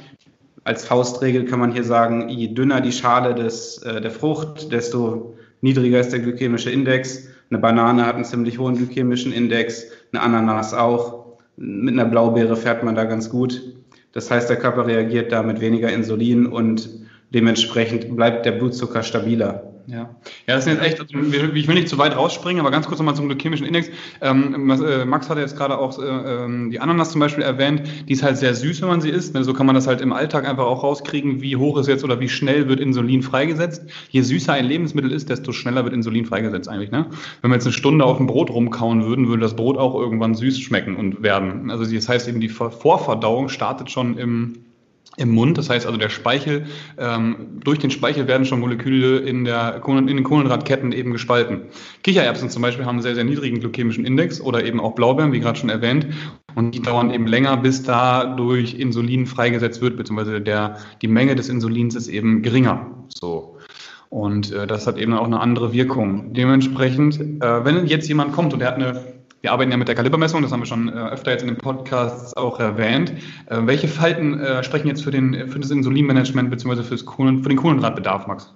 als 0.66 0.84
Faustregel 0.84 1.46
kann 1.46 1.60
man 1.60 1.72
hier 1.72 1.84
sagen, 1.84 2.28
je 2.28 2.48
dünner 2.48 2.82
die 2.82 2.92
Schale 2.92 3.36
des, 3.36 3.78
äh, 3.84 4.02
der 4.02 4.12
Frucht, 4.12 4.72
desto 4.72 5.36
niedriger 5.62 6.00
ist 6.00 6.12
der 6.12 6.20
glykämische 6.20 6.72
Index. 6.72 7.30
Eine 7.50 7.60
Banane 7.60 8.06
hat 8.06 8.16
einen 8.16 8.26
ziemlich 8.26 8.58
hohen 8.58 8.76
glykämischen 8.76 9.32
Index, 9.32 9.86
eine 10.12 10.24
Ananas 10.24 10.74
auch. 10.74 11.38
Mit 11.56 11.94
einer 11.94 12.06
Blaubeere 12.06 12.58
fährt 12.58 12.84
man 12.84 12.96
da 12.96 13.04
ganz 13.06 13.30
gut. 13.30 13.62
Das 14.12 14.32
heißt, 14.32 14.50
der 14.50 14.58
Körper 14.58 14.88
reagiert 14.88 15.32
da 15.32 15.44
mit 15.44 15.62
weniger 15.62 15.94
Insulin 15.94 16.48
und 16.48 16.90
dementsprechend 17.30 18.16
bleibt 18.16 18.46
der 18.46 18.54
Blutzucker 18.54 19.04
stabiler. 19.04 19.75
Ja. 19.88 20.16
ja, 20.48 20.56
das 20.56 20.66
sind 20.66 20.74
jetzt 20.74 20.86
echt, 20.86 21.00
also 21.00 21.54
ich 21.54 21.68
will 21.68 21.76
nicht 21.76 21.90
zu 21.90 21.98
weit 21.98 22.16
rausspringen, 22.16 22.60
aber 22.60 22.72
ganz 22.72 22.88
kurz 22.88 23.00
nochmal 23.00 23.16
zum 23.16 23.28
glykämischen 23.28 23.66
Index. 23.66 23.90
Ähm, 24.22 24.70
äh, 24.70 25.06
Max 25.06 25.30
hatte 25.30 25.42
jetzt 25.42 25.58
gerade 25.58 25.78
auch 25.78 25.98
äh, 26.00 26.06
ähm, 26.06 26.72
die 26.72 26.80
Ananas 26.80 27.12
zum 27.12 27.20
Beispiel 27.20 27.44
erwähnt, 27.44 27.84
die 28.08 28.14
ist 28.14 28.24
halt 28.24 28.38
sehr 28.38 28.56
süß, 28.56 28.82
wenn 28.82 28.90
man 28.90 29.02
sie 29.02 29.10
isst. 29.10 29.34
Ne? 29.34 29.44
So 29.44 29.54
kann 29.54 29.66
man 29.66 29.76
das 29.76 29.88
halt 29.88 30.02
im 30.02 30.14
Alltag 30.14 30.48
einfach 30.48 30.66
auch 30.66 30.84
rauskriegen, 30.84 31.42
wie 31.42 31.56
hoch 31.56 31.78
ist 31.78 31.88
jetzt 31.88 32.04
oder 32.04 32.20
wie 32.20 32.30
schnell 32.30 32.68
wird 32.68 32.80
Insulin 32.80 33.22
freigesetzt. 33.22 33.84
Je 34.10 34.22
süßer 34.22 34.54
ein 34.54 34.66
Lebensmittel 34.66 35.12
ist, 35.12 35.30
desto 35.30 35.52
schneller 35.52 35.84
wird 35.84 35.94
Insulin 35.94 36.26
freigesetzt 36.26 36.68
eigentlich. 36.68 36.92
Ne? 36.92 37.08
Wenn 37.42 37.52
wir 37.52 37.56
jetzt 37.56 37.66
eine 37.66 37.74
Stunde 37.74 38.06
auf 38.06 38.18
dem 38.18 38.28
Brot 38.28 38.50
rumkauen 38.50 39.06
würden, 39.06 39.28
würde 39.28 39.42
das 39.42 39.56
Brot 39.56 39.78
auch 39.78 39.96
irgendwann 39.96 40.36
süß 40.36 40.60
schmecken 40.60 40.96
und 40.96 41.22
werden. 41.22 41.70
Also 41.70 41.86
das 41.86 42.10
heißt 42.10 42.28
eben, 42.28 42.40
die 42.40 42.50
Vorverdauung 42.50 43.50
startet 43.50 43.92
schon 43.92 44.18
im 44.18 44.66
im 45.18 45.30
Mund. 45.30 45.58
Das 45.58 45.70
heißt 45.70 45.86
also, 45.86 45.98
der 45.98 46.10
Speichel, 46.10 46.66
ähm, 46.98 47.60
durch 47.64 47.80
den 47.80 47.92
Speichel 47.92 48.28
werden 48.28 48.46
schon 48.46 48.60
Moleküle 48.60 49.20
in, 49.20 49.46
der, 49.46 49.82
in 49.86 50.08
den 50.08 50.24
Kohlenhydratketten 50.24 50.92
eben 50.92 51.12
gespalten. 51.12 51.64
Kichererbsen 52.04 52.50
zum 52.50 52.62
Beispiel 52.62 52.86
haben 52.86 52.96
einen 52.96 53.04
sehr, 53.04 53.16
sehr 53.16 53.24
niedrigen 53.24 53.60
glykämischen 53.60 54.06
Index 54.06 54.42
oder 54.42 54.66
eben 54.66 54.80
auch 54.80 54.94
Blaubeeren, 54.94 55.32
wie 55.32 55.40
gerade 55.40 55.58
schon 55.58 55.70
erwähnt. 55.70 56.08
Und 56.56 56.72
die 56.72 56.82
dauern 56.82 57.12
eben 57.12 57.28
länger, 57.28 57.58
bis 57.58 57.84
da 57.84 58.26
durch 58.36 58.76
Insulin 58.76 59.26
freigesetzt 59.26 59.82
wird, 59.82 59.98
beziehungsweise 59.98 60.42
der, 60.42 60.78
die 61.02 61.08
Menge 61.08 61.36
des 61.36 61.50
Insulins 61.50 61.96
ist 61.96 62.08
eben 62.08 62.42
geringer. 62.42 63.06
So. 63.10 63.58
Und 64.10 64.54
äh, 64.54 64.68
das 64.68 64.88
hat 64.88 64.98
eben 64.98 65.14
auch 65.14 65.26
eine 65.26 65.42
andere 65.42 65.74
Wirkung. 65.74 66.34
Dementsprechend, 66.34 67.20
äh, 67.20 67.66
wenn 67.66 67.86
jetzt 67.88 68.08
jemand 68.08 68.32
kommt 68.32 68.54
und 68.54 68.60
der 68.60 68.70
hat 68.70 68.76
eine 68.76 69.15
wir 69.46 69.52
arbeiten 69.52 69.70
ja 69.70 69.78
mit 69.78 69.88
der 69.88 69.94
Kalibermessung, 69.94 70.42
das 70.42 70.52
haben 70.52 70.62
wir 70.62 70.66
schon 70.66 70.90
äh, 70.90 70.94
öfter 70.94 71.30
jetzt 71.30 71.44
in 71.44 71.50
den 71.50 71.58
Podcasts 71.58 72.36
auch 72.36 72.60
erwähnt. 72.60 73.14
Äh, 73.46 73.60
welche 73.66 73.88
Falten 73.88 74.40
äh, 74.40 74.64
sprechen 74.64 74.88
jetzt 74.88 75.04
für, 75.04 75.12
den, 75.12 75.52
für 75.52 75.60
das 75.60 75.70
Insulinmanagement 75.70 76.50
bzw. 76.50 76.82
Für, 76.82 76.98
für 76.98 77.50
den 77.50 77.56
Kohlenhydratbedarf, 77.56 78.26
Max? 78.26 78.56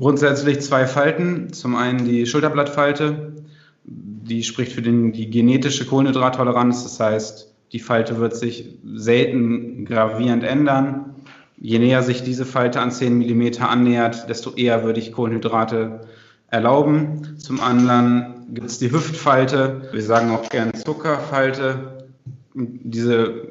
Grundsätzlich 0.00 0.60
zwei 0.60 0.88
Falten. 0.88 1.52
Zum 1.52 1.76
einen 1.76 2.04
die 2.04 2.26
Schulterblattfalte, 2.26 3.44
die 3.84 4.42
spricht 4.42 4.72
für 4.72 4.82
den, 4.82 5.12
die 5.12 5.30
genetische 5.30 5.86
Kohlenhydrattoleranz. 5.86 6.82
Das 6.82 6.98
heißt, 6.98 7.54
die 7.70 7.78
Falte 7.78 8.18
wird 8.18 8.34
sich 8.34 8.70
selten 8.96 9.84
gravierend 9.84 10.42
ändern. 10.42 11.14
Je 11.58 11.78
näher 11.78 12.02
sich 12.02 12.24
diese 12.24 12.44
Falte 12.44 12.80
an 12.80 12.90
10 12.90 13.18
mm 13.18 13.62
annähert, 13.62 14.28
desto 14.28 14.50
eher 14.54 14.82
würde 14.82 14.98
ich 14.98 15.12
Kohlenhydrate 15.12 16.00
erlauben. 16.48 17.36
Zum 17.38 17.60
anderen 17.60 18.31
gibt 18.50 18.66
es 18.66 18.78
die 18.78 18.90
Hüftfalte. 18.90 19.88
Wir 19.92 20.02
sagen 20.02 20.30
auch 20.30 20.48
gern 20.48 20.74
Zuckerfalte. 20.74 22.08
Diese 22.54 23.48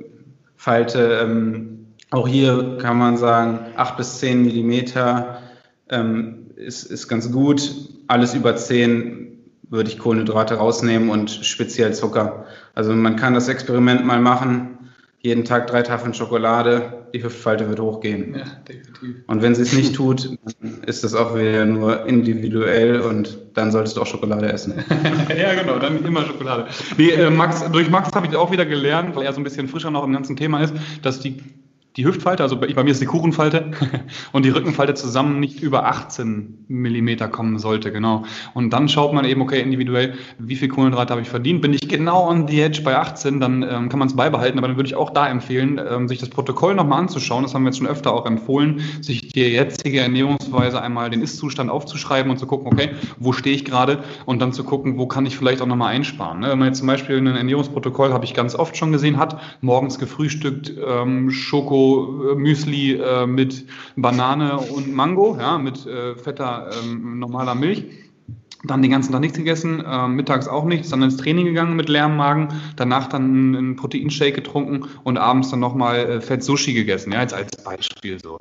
Falte, 0.55 1.19
ähm, 1.23 1.87
auch 2.11 2.27
hier 2.27 2.77
kann 2.79 2.97
man 2.97 3.17
sagen, 3.17 3.59
8 3.75 3.97
bis 3.97 4.19
10 4.19 4.43
Millimeter 4.43 5.41
ähm, 5.89 6.47
ist, 6.55 6.83
ist 6.83 7.07
ganz 7.07 7.31
gut. 7.31 7.71
Alles 8.07 8.33
über 8.33 8.55
10 8.55 9.31
würde 9.69 9.89
ich 9.89 9.97
Kohlenhydrate 9.97 10.55
rausnehmen 10.55 11.09
und 11.09 11.31
speziell 11.31 11.93
Zucker. 11.93 12.45
Also 12.75 12.93
man 12.93 13.15
kann 13.15 13.33
das 13.33 13.47
Experiment 13.47 14.05
mal 14.05 14.19
machen. 14.19 14.90
Jeden 15.23 15.45
Tag 15.45 15.67
drei 15.67 15.83
Tafeln 15.83 16.15
Schokolade, 16.15 17.05
die 17.13 17.23
Hüftfalte 17.23 17.69
wird 17.69 17.79
hochgehen. 17.79 18.33
Ja, 18.35 18.45
definitiv. 18.67 19.23
Und 19.27 19.41
wenn 19.43 19.53
sie 19.53 19.61
es 19.61 19.71
nicht 19.71 19.95
tut, 19.95 20.35
ist 20.87 21.03
das 21.03 21.13
auch 21.13 21.35
wieder 21.35 21.65
nur 21.65 22.07
individuell 22.07 23.01
und 23.01 23.37
dann 23.53 23.71
solltest 23.71 23.97
du 23.97 24.01
auch 24.01 24.07
Schokolade 24.07 24.51
essen. 24.51 24.73
ja, 25.37 25.53
genau, 25.53 25.77
dann 25.77 26.03
immer 26.03 26.25
Schokolade. 26.25 26.67
Nee, 26.97 27.11
äh, 27.11 27.29
Max, 27.29 27.63
durch 27.71 27.91
Max 27.91 28.11
habe 28.13 28.25
ich 28.25 28.35
auch 28.35 28.51
wieder 28.51 28.65
gelernt, 28.65 29.15
weil 29.15 29.25
er 29.25 29.33
so 29.33 29.39
ein 29.39 29.43
bisschen 29.43 29.67
frischer 29.67 29.91
noch 29.91 30.03
im 30.03 30.13
ganzen 30.13 30.35
Thema 30.35 30.63
ist, 30.63 30.73
dass 31.03 31.19
die 31.19 31.37
die 31.97 32.05
Hüftfalte, 32.05 32.41
also 32.41 32.57
bei, 32.57 32.73
bei 32.73 32.83
mir 32.83 32.91
ist 32.91 33.01
die 33.01 33.05
Kuchenfalte 33.05 33.71
und 34.31 34.45
die 34.45 34.49
Rückenfalte 34.49 34.93
zusammen 34.93 35.41
nicht 35.41 35.61
über 35.61 35.85
18 35.87 36.65
Millimeter 36.69 37.27
kommen 37.27 37.59
sollte, 37.59 37.91
genau. 37.91 38.23
Und 38.53 38.71
dann 38.71 38.87
schaut 38.87 39.13
man 39.13 39.25
eben, 39.25 39.41
okay, 39.41 39.61
individuell, 39.61 40.13
wie 40.39 40.55
viel 40.55 40.69
Kohlenhydrate 40.69 41.11
habe 41.11 41.21
ich 41.21 41.29
verdient. 41.29 41.61
Bin 41.61 41.73
ich 41.73 41.89
genau 41.89 42.29
on 42.29 42.47
the 42.47 42.61
edge 42.61 42.81
bei 42.83 42.95
18, 42.95 43.41
dann 43.41 43.63
ähm, 43.63 43.89
kann 43.89 43.99
man 43.99 44.07
es 44.07 44.15
beibehalten, 44.15 44.57
aber 44.57 44.69
dann 44.69 44.77
würde 44.77 44.87
ich 44.87 44.95
auch 44.95 45.09
da 45.09 45.27
empfehlen, 45.27 45.81
ähm, 45.85 46.07
sich 46.07 46.19
das 46.19 46.29
Protokoll 46.29 46.75
nochmal 46.75 46.99
anzuschauen. 46.99 47.43
Das 47.43 47.53
haben 47.53 47.63
wir 47.63 47.69
jetzt 47.69 47.77
schon 47.77 47.87
öfter 47.87 48.13
auch 48.13 48.25
empfohlen, 48.25 48.81
sich 49.01 49.27
die 49.27 49.41
jetzige 49.41 49.99
Ernährungsweise 49.99 50.81
einmal 50.81 51.09
den 51.09 51.21
Ist-Zustand 51.21 51.69
aufzuschreiben 51.69 52.31
und 52.31 52.37
zu 52.37 52.47
gucken, 52.47 52.71
okay, 52.71 52.91
wo 53.19 53.33
stehe 53.33 53.55
ich 53.55 53.65
gerade 53.65 54.01
und 54.25 54.41
dann 54.41 54.53
zu 54.53 54.63
gucken, 54.63 54.97
wo 54.97 55.07
kann 55.07 55.25
ich 55.25 55.37
vielleicht 55.37 55.61
auch 55.61 55.67
nochmal 55.67 55.93
einsparen. 55.93 56.39
Ne? 56.39 56.51
Wenn 56.51 56.59
man 56.59 56.67
jetzt 56.69 56.77
zum 56.77 56.87
Beispiel 56.87 57.17
ein 57.17 57.27
Ernährungsprotokoll, 57.27 58.13
habe 58.13 58.23
ich 58.23 58.33
ganz 58.33 58.55
oft 58.55 58.77
schon 58.77 58.93
gesehen, 58.93 59.17
hat, 59.17 59.41
morgens 59.59 59.99
gefrühstückt, 59.99 60.71
ähm, 60.87 61.31
Schoko, 61.31 61.80
Müsli 62.35 62.93
äh, 62.93 63.25
mit 63.25 63.65
Banane 63.95 64.57
und 64.57 64.93
Mango, 64.93 65.37
ja, 65.39 65.57
mit 65.57 65.85
äh, 65.85 66.15
fetter 66.15 66.69
ähm, 66.83 67.19
normaler 67.19 67.55
Milch. 67.55 67.85
Dann 68.63 68.83
den 68.83 68.91
ganzen 68.91 69.11
Tag 69.11 69.21
nichts 69.21 69.37
gegessen, 69.37 69.83
äh, 69.83 70.07
mittags 70.07 70.47
auch 70.47 70.65
nichts, 70.65 70.89
dann 70.89 71.01
ins 71.01 71.17
Training 71.17 71.45
gegangen 71.45 71.75
mit 71.75 71.89
leerem 71.89 72.15
Magen, 72.15 72.49
danach 72.75 73.07
dann 73.07 73.55
einen 73.55 73.75
Proteinshake 73.75 74.33
getrunken 74.33 74.87
und 75.03 75.17
abends 75.17 75.49
dann 75.49 75.59
nochmal 75.59 75.97
äh, 75.97 76.21
Fett 76.21 76.43
Sushi 76.43 76.73
gegessen, 76.73 77.11
ja, 77.11 77.21
jetzt 77.21 77.33
als 77.33 77.51
Beispiel 77.63 78.19
so. 78.21 78.39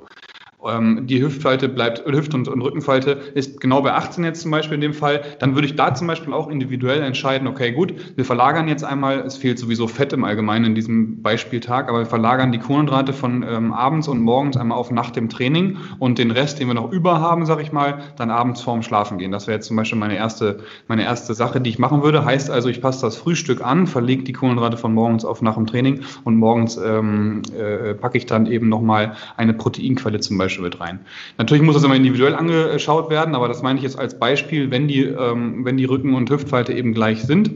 Ähm, 0.67 1.07
die 1.07 1.23
Hüftfalte 1.23 1.69
bleibt, 1.69 2.05
Hüft- 2.05 2.35
und, 2.35 2.47
und, 2.49 2.61
Rückenfalte 2.61 3.13
ist 3.35 3.61
genau 3.61 3.81
bei 3.81 3.93
18 3.95 4.25
jetzt 4.25 4.43
zum 4.43 4.51
Beispiel 4.51 4.75
in 4.75 4.83
dem 4.83 4.93
Fall, 4.93 5.23
dann 5.39 5.55
würde 5.55 5.67
ich 5.67 5.77
da 5.77 5.95
zum 5.95 6.07
Beispiel 6.07 6.35
auch 6.35 6.49
individuell 6.49 7.03
entscheiden, 7.03 7.49
okay, 7.49 7.73
gut, 7.73 7.95
wir 8.17 8.25
verlagern 8.25 8.69
jetzt 8.69 8.85
einmal, 8.85 9.21
es 9.21 9.37
fehlt 9.37 9.59
sowieso 9.59 9.87
Fett 9.87 10.13
im 10.13 10.25
Allgemeinen 10.25 10.67
in 10.67 10.75
diesem 10.75 11.23
Beispieltag, 11.23 11.89
aber 11.89 12.01
wir 12.01 12.07
verlagern 12.07 12.53
die 12.53 12.59
Kohlenhydrate 12.59 13.13
von 13.13 13.43
ähm, 13.43 13.73
abends 13.73 14.07
und 14.07 14.21
morgens 14.21 14.57
einmal 14.57 14.77
auf 14.77 14.91
nach 14.91 15.11
dem 15.11 15.31
Training 15.31 15.79
und 15.99 16.19
den 16.19 16.31
Rest, 16.31 16.61
den 16.61 16.69
wir 16.69 16.75
noch 16.75 16.93
über 16.93 17.21
haben, 17.21 17.47
sag 17.47 17.63
ich 17.63 17.73
mal, 17.73 18.01
dann 18.17 18.31
abends 18.31 18.61
vorm 18.61 18.83
Schlafen 18.83 19.17
gehen. 19.17 19.33
Das 19.33 19.47
wäre 19.47 19.57
jetzt 19.57 19.67
zum 19.67 19.77
Beispiel 19.77 19.99
meine 19.99 20.17
erste, 20.17 20.59
meine 20.89 21.05
erste 21.05 21.33
Sache, 21.33 21.61
die 21.61 21.71
ich 21.71 21.79
machen 21.79 22.03
würde. 22.03 22.25
Heißt 22.25 22.51
also, 22.51 22.69
ich 22.69 22.83
passe 22.83 23.01
das 23.01 23.17
Frühstück 23.17 23.65
an, 23.65 23.87
verlege 23.87 24.25
die 24.25 24.33
Kohlenhydrate 24.33 24.77
von 24.77 24.93
morgens 24.93 25.25
auf 25.25 25.41
nach 25.41 25.55
dem 25.55 25.67
Training 25.67 26.01
und 26.25 26.37
morgens 26.37 26.77
ähm, 26.77 27.43
äh, 27.59 27.95
packe 27.95 28.19
ich 28.19 28.27
dann 28.27 28.45
eben 28.47 28.69
nochmal 28.69 29.15
eine 29.37 29.55
Proteinquelle 29.55 30.21
zum 30.21 30.37
Beispiel 30.37 30.50
Beispiel 30.51 30.65
mit 30.65 30.81
rein. 30.81 31.01
Natürlich 31.39 31.63
muss 31.63 31.75
das 31.75 31.85
immer 31.85 31.95
individuell 31.97 32.35
angeschaut 32.35 33.11
werden, 33.11 33.35
aber 33.35 33.49
das 33.49 33.63
meine 33.63 33.79
ich 33.79 33.85
jetzt 33.85 33.99
als 33.99 34.19
Beispiel, 34.19 34.71
wenn 34.71 34.89
die, 34.89 35.05
ähm, 35.05 35.65
wenn 35.65 35.77
die 35.77 35.85
Rücken- 35.85 36.15
und 36.15 36.29
Hüftfalte 36.31 36.73
eben 36.73 36.93
gleich 36.93 37.23
sind 37.23 37.51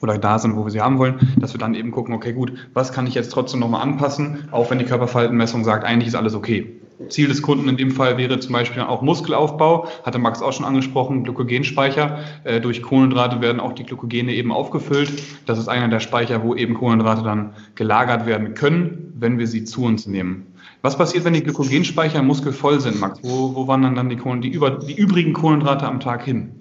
oder 0.00 0.18
da 0.18 0.38
sind, 0.38 0.56
wo 0.56 0.64
wir 0.64 0.70
sie 0.70 0.80
haben 0.80 0.98
wollen, 0.98 1.34
dass 1.38 1.54
wir 1.54 1.58
dann 1.58 1.74
eben 1.74 1.90
gucken, 1.90 2.14
okay, 2.14 2.32
gut, 2.32 2.52
was 2.74 2.92
kann 2.92 3.06
ich 3.06 3.14
jetzt 3.14 3.30
trotzdem 3.32 3.60
nochmal 3.60 3.82
anpassen, 3.82 4.48
auch 4.50 4.70
wenn 4.70 4.78
die 4.78 4.84
Körperfaltenmessung 4.84 5.64
sagt, 5.64 5.84
eigentlich 5.84 6.08
ist 6.08 6.14
alles 6.14 6.34
okay. 6.34 6.80
Ziel 7.08 7.28
des 7.28 7.40
Kunden 7.40 7.66
in 7.66 7.78
dem 7.78 7.92
Fall 7.92 8.18
wäre 8.18 8.38
zum 8.40 8.52
Beispiel 8.52 8.82
auch 8.82 9.00
Muskelaufbau, 9.00 9.88
hatte 10.04 10.18
Max 10.18 10.42
auch 10.42 10.52
schon 10.52 10.66
angesprochen, 10.66 11.24
Glykogenspeicher. 11.24 12.18
Äh, 12.44 12.60
durch 12.60 12.82
Kohlenhydrate 12.82 13.40
werden 13.40 13.58
auch 13.58 13.72
die 13.72 13.84
Glykogene 13.84 14.34
eben 14.34 14.52
aufgefüllt. 14.52 15.10
Das 15.46 15.58
ist 15.58 15.68
einer 15.68 15.88
der 15.88 16.00
Speicher, 16.00 16.42
wo 16.42 16.54
eben 16.54 16.74
Kohlenhydrate 16.74 17.22
dann 17.22 17.54
gelagert 17.74 18.26
werden 18.26 18.52
können, 18.52 19.14
wenn 19.18 19.38
wir 19.38 19.46
sie 19.46 19.64
zu 19.64 19.84
uns 19.84 20.06
nehmen. 20.06 20.49
Was 20.82 20.96
passiert, 20.96 21.24
wenn 21.24 21.34
die 21.34 21.42
Glykogenspeicher 21.42 22.20
im 22.20 22.26
Muskel 22.26 22.52
voll 22.52 22.80
sind, 22.80 23.00
Max? 23.00 23.18
Wo, 23.22 23.54
wo 23.54 23.66
wandern 23.66 23.94
dann 23.94 24.08
die, 24.08 24.16
Kohlen, 24.16 24.40
die, 24.40 24.48
über, 24.48 24.70
die 24.70 24.94
übrigen 24.94 25.32
Kohlenhydrate 25.32 25.86
am 25.86 26.00
Tag 26.00 26.24
hin? 26.24 26.52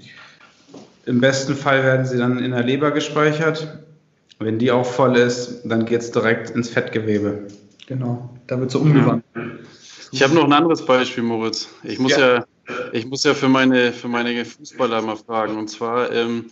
Im 1.06 1.22
besten 1.22 1.56
Fall 1.56 1.84
werden 1.84 2.06
sie 2.06 2.18
dann 2.18 2.40
in 2.40 2.52
der 2.52 2.64
Leber 2.64 2.92
gespeichert. 2.92 3.80
Wenn 4.40 4.60
die 4.60 4.72
auch 4.72 4.86
voll 4.86 5.18
ist, 5.18 5.62
dann 5.66 5.86
geht 5.86 6.02
es 6.02 6.12
direkt 6.12 6.50
ins 6.52 6.70
Fettgewebe. 6.70 7.48
Genau, 7.88 8.30
da 8.48 8.60
wird 8.60 8.72
so 8.72 8.80
umgewandelt. 8.80 9.24
Ich 10.12 10.24
habe 10.24 10.34
noch 10.34 10.46
ein 10.46 10.54
anderes 10.54 10.86
Beispiel, 10.86 11.24
Moritz. 11.24 11.70
Ich 11.84 12.00
muss 12.00 12.12
ja, 12.12 12.36
ja 12.36 12.46
ich 12.94 13.06
muss 13.06 13.24
ja 13.24 13.34
für 13.34 13.50
meine, 13.50 13.92
für 13.92 14.08
meine 14.08 14.46
Fußballer 14.46 15.02
mal 15.02 15.16
fragen. 15.16 15.58
Und 15.58 15.70
zwar, 15.70 16.12
ähm, 16.12 16.46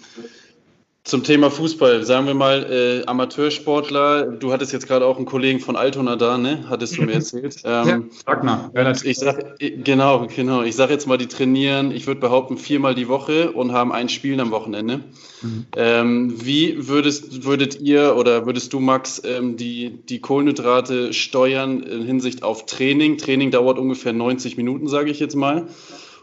zum 1.08 1.24
Thema 1.24 1.50
Fußball, 1.50 2.04
sagen 2.04 2.28
wir 2.28 2.34
mal, 2.34 2.66
äh, 2.70 3.08
Amateursportler, 3.08 4.26
du 4.26 4.52
hattest 4.52 4.74
jetzt 4.74 4.88
gerade 4.88 5.06
auch 5.06 5.16
einen 5.16 5.26
Kollegen 5.26 5.62
von 5.62 5.78
Altona 5.78 6.18
da, 6.18 6.38
ne? 6.38 6.66
Hattest 6.68 6.98
du 6.98 7.04
mir 7.04 7.14
erzählt. 7.14 7.62
Ähm, 7.64 7.88
ja, 7.88 8.02
Wagner, 8.26 8.72
relativ. 8.76 9.06
Ich 9.06 9.18
sag, 9.18 9.58
genau, 9.60 10.28
genau. 10.28 10.64
Ich 10.64 10.76
sage 10.76 10.92
jetzt 10.92 11.08
mal, 11.08 11.18
die 11.18 11.28
trainieren, 11.28 11.92
ich 11.92 12.08
würde 12.08 12.20
behaupten, 12.20 12.58
viermal 12.58 12.94
die 12.94 13.08
Woche 13.08 13.54
und 13.54 13.72
haben 13.72 13.94
ein 13.94 14.10
Spiel 14.10 14.38
am 14.42 14.52
Wochenende. 14.52 15.00
Mhm. 15.42 15.66
Ähm, 15.78 16.34
wie 16.44 16.90
würdest, 16.90 17.46
würdet 17.46 17.80
ihr 17.80 18.18
oder 18.18 18.46
würdest 18.46 18.74
du, 18.74 18.82
Max, 18.82 19.22
ähm, 19.24 19.56
die, 19.56 20.00
die 20.10 20.20
Kohlenhydrate 20.20 21.14
steuern 21.14 21.84
in 21.84 22.04
Hinsicht 22.04 22.44
auf 22.44 22.66
Training? 22.66 23.18
Training 23.18 23.52
dauert 23.52 23.80
ungefähr 23.80 24.12
90 24.12 24.58
Minuten, 24.58 24.90
sage 24.90 25.10
ich 25.10 25.22
jetzt 25.22 25.36
mal. 25.36 25.68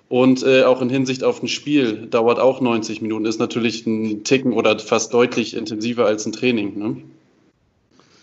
Und 0.09 0.43
äh, 0.43 0.65
auch 0.65 0.83
in 0.83 0.91
Hinsicht 0.91 1.25
auf 1.25 1.43
ein 1.43 1.49
Spiel 1.49 2.07
dauert 2.07 2.39
auch 2.39 2.61
90 2.61 3.01
Minuten, 3.01 3.25
ist 3.25 3.41
natürlich 3.41 3.87
ein 3.87 4.23
Ticken 4.23 4.53
oder 4.53 4.79
fast 4.79 5.15
deutlich 5.15 5.57
intensiver 5.57 6.07
als 6.07 6.27
ein 6.27 6.33
Training. 6.33 6.79
Ne? 6.79 6.97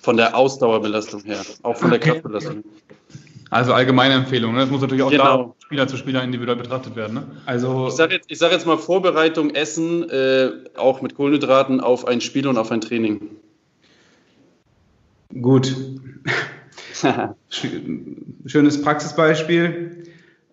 Von 0.01 0.17
der 0.17 0.35
Ausdauerbelastung 0.35 1.23
her, 1.23 1.41
auch 1.63 1.75
von 1.75 1.89
der 1.89 1.99
Kraftbelastung. 1.99 2.63
Also 3.49 3.73
allgemeine 3.73 4.13
Empfehlung, 4.13 4.53
ne? 4.53 4.59
das 4.61 4.69
muss 4.69 4.81
natürlich 4.81 5.03
auch 5.03 5.11
genau. 5.11 5.37
da 5.37 5.65
Spieler 5.65 5.87
zu 5.87 5.97
Spieler 5.97 6.23
individuell 6.23 6.57
betrachtet 6.57 6.95
werden. 6.95 7.13
Ne? 7.15 7.23
Also 7.45 7.87
ich 7.87 7.93
sage 7.95 8.15
jetzt, 8.15 8.39
sag 8.39 8.51
jetzt 8.51 8.65
mal 8.65 8.77
Vorbereitung, 8.77 9.49
Essen, 9.49 10.09
äh, 10.09 10.51
auch 10.77 11.01
mit 11.01 11.15
Kohlenhydraten 11.15 11.81
auf 11.81 12.07
ein 12.07 12.21
Spiel 12.21 12.47
und 12.47 12.57
auf 12.57 12.71
ein 12.71 12.79
Training. 12.79 13.21
Gut. 15.41 15.75
Schönes 18.45 18.81
Praxisbeispiel. 18.81 20.03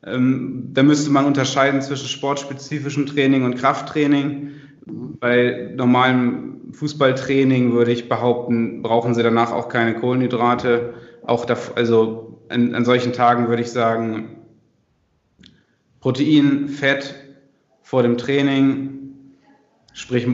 Ähm, 0.04 0.70
da 0.72 0.82
müsste 0.82 1.10
man 1.10 1.26
unterscheiden 1.26 1.82
zwischen 1.82 2.08
sportspezifischem 2.08 3.06
Training 3.06 3.44
und 3.44 3.56
Krafttraining. 3.56 4.52
Bei 4.86 5.72
normalem 5.74 6.72
Fußballtraining 6.72 7.72
würde 7.72 7.92
ich 7.92 8.08
behaupten, 8.08 8.82
brauchen 8.82 9.14
sie 9.14 9.22
danach 9.22 9.52
auch 9.52 9.68
keine 9.68 9.94
Kohlenhydrate. 9.94 10.94
Auch 11.26 11.44
da, 11.44 11.56
also 11.74 12.42
an, 12.48 12.74
an 12.74 12.84
solchen 12.84 13.12
Tagen 13.12 13.48
würde 13.48 13.62
ich 13.62 13.70
sagen, 13.70 14.36
Protein, 16.00 16.68
Fett 16.68 17.14
vor 17.82 18.02
dem 18.02 18.16
Training, 18.18 18.98
sprich 19.92 20.26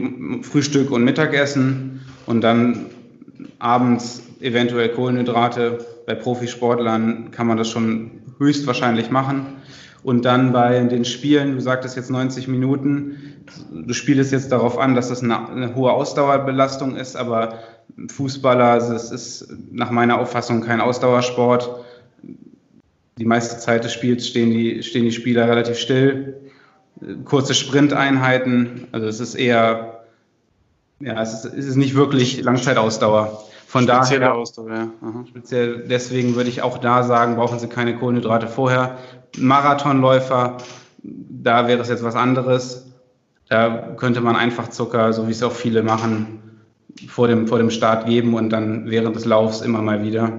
Frühstück 0.43 0.91
und 0.91 1.03
Mittagessen 1.03 2.01
und 2.27 2.41
dann 2.41 2.85
abends 3.59 4.23
eventuell 4.41 4.89
Kohlenhydrate. 4.89 5.79
Bei 6.05 6.13
Profisportlern 6.13 7.31
kann 7.31 7.47
man 7.47 7.57
das 7.57 7.69
schon 7.69 8.11
höchstwahrscheinlich 8.37 9.09
machen. 9.09 9.57
Und 10.03 10.23
dann 10.23 10.53
bei 10.53 10.79
den 10.81 11.03
Spielen, 11.03 11.55
du 11.55 11.61
sagtest 11.61 11.95
jetzt 11.95 12.11
90 12.11 12.47
Minuten, 12.47 13.43
du 13.71 13.93
spielst 13.93 14.31
jetzt 14.31 14.51
darauf 14.51 14.77
an, 14.77 14.93
dass 14.93 15.09
das 15.09 15.23
eine, 15.23 15.49
eine 15.49 15.75
hohe 15.75 15.91
Ausdauerbelastung 15.91 16.95
ist, 16.95 17.15
aber 17.15 17.59
Fußballer, 18.09 18.65
also 18.65 18.93
es 18.93 19.09
ist 19.09 19.47
nach 19.71 19.89
meiner 19.89 20.19
Auffassung 20.19 20.61
kein 20.61 20.79
Ausdauersport. 20.79 21.83
Die 23.17 23.25
meiste 23.25 23.57
Zeit 23.59 23.83
des 23.83 23.93
Spiels 23.93 24.27
stehen 24.27 24.51
die, 24.51 24.83
stehen 24.83 25.05
die 25.05 25.11
Spieler 25.11 25.47
relativ 25.47 25.79
still. 25.79 26.35
Kurze 27.23 27.55
Sprinteinheiten, 27.55 28.87
also 28.91 29.07
es 29.07 29.19
ist 29.19 29.35
eher 29.35 30.03
Ja, 30.99 31.21
es 31.21 31.33
ist, 31.33 31.45
es 31.45 31.65
ist 31.65 31.75
nicht 31.75 31.95
wirklich 31.95 32.41
Langzeitausdauer. 32.41 33.43
Von 33.75 33.83
Spezielle 33.83 34.21
daher, 34.21 34.35
Ausdauer, 34.35 34.69
ja. 34.69 34.87
Aha. 35.01 35.25
speziell 35.27 35.79
deswegen 35.79 36.35
würde 36.35 36.49
ich 36.49 36.61
auch 36.61 36.77
da 36.77 37.03
sagen, 37.03 37.35
brauchen 37.35 37.59
Sie 37.59 37.67
keine 37.67 37.97
Kohlenhydrate 37.97 38.47
vorher. 38.47 38.97
Marathonläufer, 39.37 40.59
da 41.03 41.67
wäre 41.67 41.81
es 41.81 41.89
jetzt 41.89 42.01
was 42.01 42.15
anderes. 42.15 42.93
Da 43.49 43.95
könnte 43.97 44.21
man 44.21 44.37
einfach 44.37 44.69
Zucker, 44.69 45.11
so 45.11 45.27
wie 45.27 45.31
es 45.31 45.43
auch 45.43 45.51
viele 45.51 45.83
machen, 45.83 46.61
vor 47.09 47.27
dem, 47.27 47.49
vor 47.49 47.57
dem 47.57 47.69
Start 47.69 48.05
geben 48.05 48.33
und 48.33 48.49
dann 48.49 48.89
während 48.89 49.13
des 49.17 49.25
Laufs 49.25 49.59
immer 49.59 49.81
mal 49.81 50.01
wieder. 50.03 50.31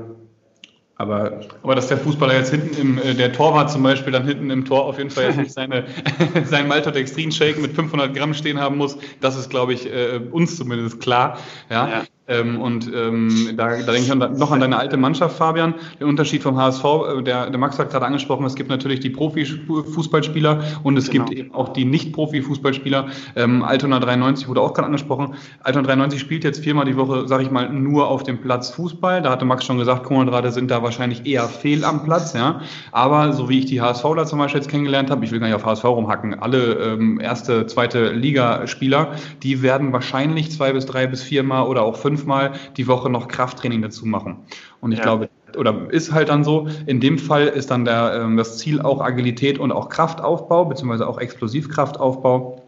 Aber 0.95 1.40
Aber 1.62 1.75
dass 1.75 1.88
der 1.88 1.99
Fußballer 1.99 2.35
jetzt 2.37 2.52
hinten 2.52 2.81
im, 2.81 2.99
äh, 2.99 3.12
der 3.12 3.35
Torwart 3.35 3.71
zum 3.71 3.83
Beispiel 3.83 4.14
dann 4.14 4.26
hinten 4.26 4.49
im 4.49 4.64
Tor 4.64 4.87
auf 4.87 4.97
jeden 4.97 5.11
Fall 5.11 5.25
jetzt 5.25 5.37
nicht 5.37 5.52
seine, 5.52 5.85
sein 6.47 6.69
Maltodextrin-Shake 6.69 7.61
mit 7.61 7.75
500 7.75 8.14
Gramm 8.14 8.33
stehen 8.33 8.59
haben 8.59 8.78
muss, 8.78 8.97
das 9.21 9.37
ist, 9.37 9.50
glaube 9.50 9.75
ich, 9.75 9.93
äh, 9.93 10.23
uns 10.31 10.57
zumindest 10.57 11.00
klar. 11.00 11.38
Ja. 11.69 11.87
Ja. 11.87 12.05
Ähm, 12.28 12.61
und 12.61 12.90
ähm, 12.92 13.50
da, 13.56 13.68
da 13.68 13.76
denke 13.92 14.00
ich 14.00 14.11
an- 14.12 14.37
noch 14.37 14.50
an 14.50 14.61
deine 14.61 14.76
alte 14.78 14.97
Mannschaft, 14.97 15.37
Fabian. 15.37 15.75
Der 16.00 16.06
Unterschied 16.09 16.42
vom 16.42 16.56
HSV, 16.56 16.85
äh, 16.85 17.23
der, 17.23 17.50
der 17.50 17.59
Max 17.59 17.78
hat 17.78 17.90
gerade 17.90 18.04
angesprochen, 18.06 18.45
es 18.47 18.54
gibt 18.56 18.68
natürlich 18.68 19.00
die 19.00 19.11
Profifußballspieler 19.11 20.61
und 20.83 20.97
es 20.97 21.09
Genau. 21.11 21.25
gibt 21.26 21.38
eben 21.38 21.54
auch 21.54 21.71
die 21.71 21.85
Nicht-Profi-Fußballspieler. 21.85 23.06
Ähm, 23.37 23.62
Altona 23.62 24.00
93 24.00 24.49
wurde 24.49 24.61
auch 24.61 24.75
gerade 24.75 24.87
angesprochen. 24.87 25.35
Altona 25.62 25.87
93 25.87 26.21
spielt 26.21 26.45
jetzt 26.45 26.62
viermal 26.62 26.85
die 26.85 26.97
Woche, 26.97 27.28
sage 27.28 27.42
ich 27.45 27.50
mal, 27.50 27.68
nur 27.73 28.09
auf 28.09 28.23
dem 28.23 28.40
Platz 28.40 28.71
Fußball. 28.71 29.23
Da 29.23 29.30
hatte 29.30 29.45
Max 29.45 29.64
schon 29.64 29.78
gesagt, 29.78 30.04
Kohlenhydrate 30.04 30.50
sind 30.50 30.71
da 30.71 30.83
wahrscheinlich 30.83 31.26
eher 31.26 31.45
fehl 31.45 31.85
am 31.85 32.04
Platz. 32.04 32.33
Ja. 32.35 32.61
Aber 32.92 33.33
so 33.33 33.49
wie 33.49 33.61
ich 33.61 33.66
die 33.66 33.80
HSVler 33.80 34.26
zum 34.26 34.38
Beispiel 34.38 34.61
jetzt 34.61 34.71
kennengelernt 34.71 35.11
habe, 35.11 35.25
ich 35.25 35.30
will 35.30 35.38
gar 35.40 35.47
nicht 35.47 35.56
auf 35.56 35.64
HSV 35.64 35.85
rumhacken, 35.85 36.35
alle 36.40 36.75
ähm, 36.75 37.21
erste, 37.21 37.66
zweite 37.66 38.11
Ligaspieler, 38.12 39.12
die 39.42 39.62
werden 39.62 39.92
wahrscheinlich 39.92 40.50
zwei 40.50 40.73
bis 40.73 40.87
drei 40.87 41.06
bis 41.06 41.23
viermal 41.23 41.66
oder 41.66 41.83
auch 41.83 41.97
fünfmal 42.16 42.52
die 42.76 42.87
Woche 42.87 43.11
noch 43.11 43.28
Krafttraining 43.28 43.82
dazu 43.82 44.06
machen. 44.06 44.38
Und 44.80 44.92
ich 44.92 44.99
Ja. 44.99 45.04
glaube, 45.04 45.28
oder 45.56 45.90
ist 45.90 46.12
halt 46.12 46.28
dann 46.28 46.44
so, 46.44 46.66
in 46.87 47.00
dem 47.00 47.18
Fall 47.18 47.46
ist 47.46 47.70
dann 47.70 47.85
der, 47.85 48.20
ähm, 48.23 48.37
das 48.37 48.58
Ziel 48.58 48.80
auch 48.80 49.00
Agilität 49.00 49.58
und 49.58 49.73
auch 49.73 49.88
Kraftaufbau, 49.88 50.64
beziehungsweise 50.64 51.06
auch 51.06 51.18
Explosivkraftaufbau. 51.18 52.62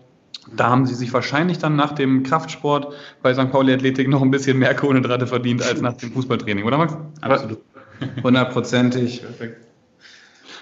Da 0.56 0.68
haben 0.68 0.86
sie 0.86 0.94
sich 0.94 1.12
wahrscheinlich 1.12 1.58
dann 1.58 1.76
nach 1.76 1.92
dem 1.92 2.22
Kraftsport 2.22 2.94
bei 3.22 3.34
St. 3.34 3.50
Pauli 3.50 3.72
Athletik 3.72 4.08
noch 4.08 4.22
ein 4.22 4.30
bisschen 4.30 4.58
mehr 4.58 4.74
Kohlenhydrate 4.74 5.26
verdient 5.26 5.62
als 5.62 5.80
nach 5.82 5.94
dem 5.94 6.12
Fußballtraining, 6.12 6.64
oder 6.64 6.78
Max? 6.78 6.96
absolut. 7.20 7.58
Hundertprozentig. 8.22 9.22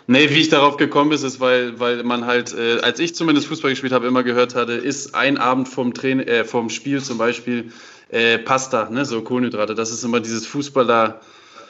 Nee, 0.08 0.30
wie 0.30 0.40
ich 0.40 0.48
darauf 0.48 0.76
gekommen 0.76 1.10
bin, 1.10 1.18
ist, 1.18 1.40
weil, 1.40 1.80
weil 1.80 2.04
man 2.04 2.26
halt, 2.26 2.54
äh, 2.54 2.78
als 2.80 3.00
ich 3.00 3.14
zumindest 3.14 3.48
Fußball 3.48 3.70
gespielt 3.70 3.92
habe, 3.92 4.06
immer 4.06 4.22
gehört 4.22 4.54
hatte, 4.54 4.72
ist 4.72 5.14
ein 5.14 5.36
Abend 5.36 5.68
vom, 5.68 5.94
Train 5.94 6.20
äh, 6.20 6.44
vom 6.44 6.70
Spiel 6.70 7.02
zum 7.02 7.18
Beispiel 7.18 7.72
äh, 8.10 8.38
Pasta, 8.38 8.88
ne, 8.88 9.04
so 9.04 9.22
Kohlenhydrate. 9.22 9.74
Das 9.74 9.90
ist 9.90 10.04
immer 10.04 10.20
dieses 10.20 10.46
Fußballer. 10.46 11.20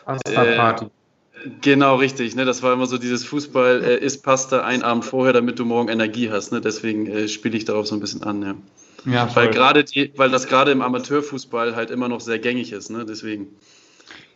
Pasta-Party. 0.04 0.86
Genau, 1.60 1.96
richtig. 1.96 2.34
Ne? 2.34 2.44
Das 2.44 2.62
war 2.62 2.72
immer 2.72 2.86
so 2.86 2.98
dieses 2.98 3.24
Fußball, 3.24 3.82
äh, 3.82 3.98
isst 3.98 4.22
Pasta 4.22 4.62
ein 4.62 4.82
Abend 4.82 5.04
vorher, 5.04 5.32
damit 5.32 5.58
du 5.58 5.64
morgen 5.64 5.88
Energie 5.88 6.30
hast. 6.30 6.52
Ne? 6.52 6.60
Deswegen 6.60 7.06
äh, 7.06 7.28
spiele 7.28 7.56
ich 7.56 7.64
darauf 7.64 7.86
so 7.86 7.94
ein 7.94 8.00
bisschen 8.00 8.22
an. 8.22 8.42
Ja. 8.42 8.54
Ja, 9.04 9.36
Weil, 9.36 9.84
die, 9.84 10.12
weil 10.16 10.30
das 10.30 10.48
gerade 10.48 10.72
im 10.72 10.82
Amateurfußball 10.82 11.76
halt 11.76 11.92
immer 11.92 12.08
noch 12.08 12.20
sehr 12.20 12.40
gängig 12.40 12.72
ist. 12.72 12.90
Ne? 12.90 13.04
Deswegen. 13.08 13.48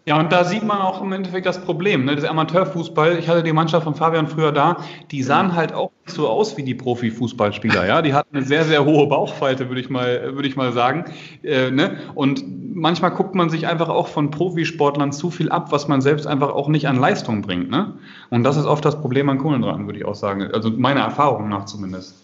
Ja, 0.06 0.18
und 0.18 0.32
da 0.32 0.44
sieht 0.44 0.62
man 0.62 0.78
auch 0.78 1.02
im 1.02 1.12
Endeffekt 1.12 1.46
das 1.46 1.60
Problem. 1.60 2.04
Ne? 2.06 2.16
Das 2.16 2.24
Amateurfußball, 2.24 3.18
ich 3.18 3.28
hatte 3.28 3.42
die 3.42 3.52
Mannschaft 3.52 3.84
von 3.84 3.94
Fabian 3.94 4.26
früher 4.26 4.50
da, 4.50 4.78
die 5.10 5.22
sahen 5.22 5.54
halt 5.54 5.74
auch 5.74 5.90
nicht 6.06 6.16
so 6.16 6.28
aus 6.28 6.56
wie 6.56 6.62
die 6.62 6.74
Profifußballspieler. 6.74 7.86
Ja? 7.86 8.00
Die 8.02 8.14
hatten 8.14 8.36
eine 8.36 8.44
sehr, 8.44 8.64
sehr 8.64 8.84
hohe 8.84 9.06
Bauchfalte, 9.06 9.68
würde 9.68 9.80
ich 9.80 9.90
mal, 9.90 10.34
würde 10.34 10.48
ich 10.48 10.56
mal 10.56 10.72
sagen. 10.72 11.04
Äh, 11.42 11.70
ne? 11.70 11.98
Und 12.14 12.42
manchmal 12.74 13.10
guckt 13.10 13.34
man 13.34 13.50
sich 13.50 13.66
einfach 13.66 13.88
auch 13.88 14.08
von 14.08 14.30
Profisportlern 14.30 15.12
zu 15.12 15.30
viel 15.30 15.50
ab, 15.50 15.70
was 15.70 15.86
man 15.86 16.00
selbst 16.00 16.26
einfach 16.26 16.50
auch 16.50 16.68
nicht 16.68 16.88
an 16.88 16.96
Leistung 16.96 17.42
bringt. 17.42 17.70
Ne? 17.70 17.94
Und 18.30 18.42
das 18.44 18.56
ist 18.56 18.66
oft 18.66 18.84
das 18.84 19.00
Problem 19.00 19.28
an 19.28 19.38
Kohlenhydraten, 19.38 19.86
würde 19.86 19.98
ich 19.98 20.06
auch 20.06 20.14
sagen. 20.14 20.42
Also 20.52 20.70
meiner 20.70 21.00
Erfahrung 21.00 21.48
nach 21.50 21.66
zumindest. 21.66 22.16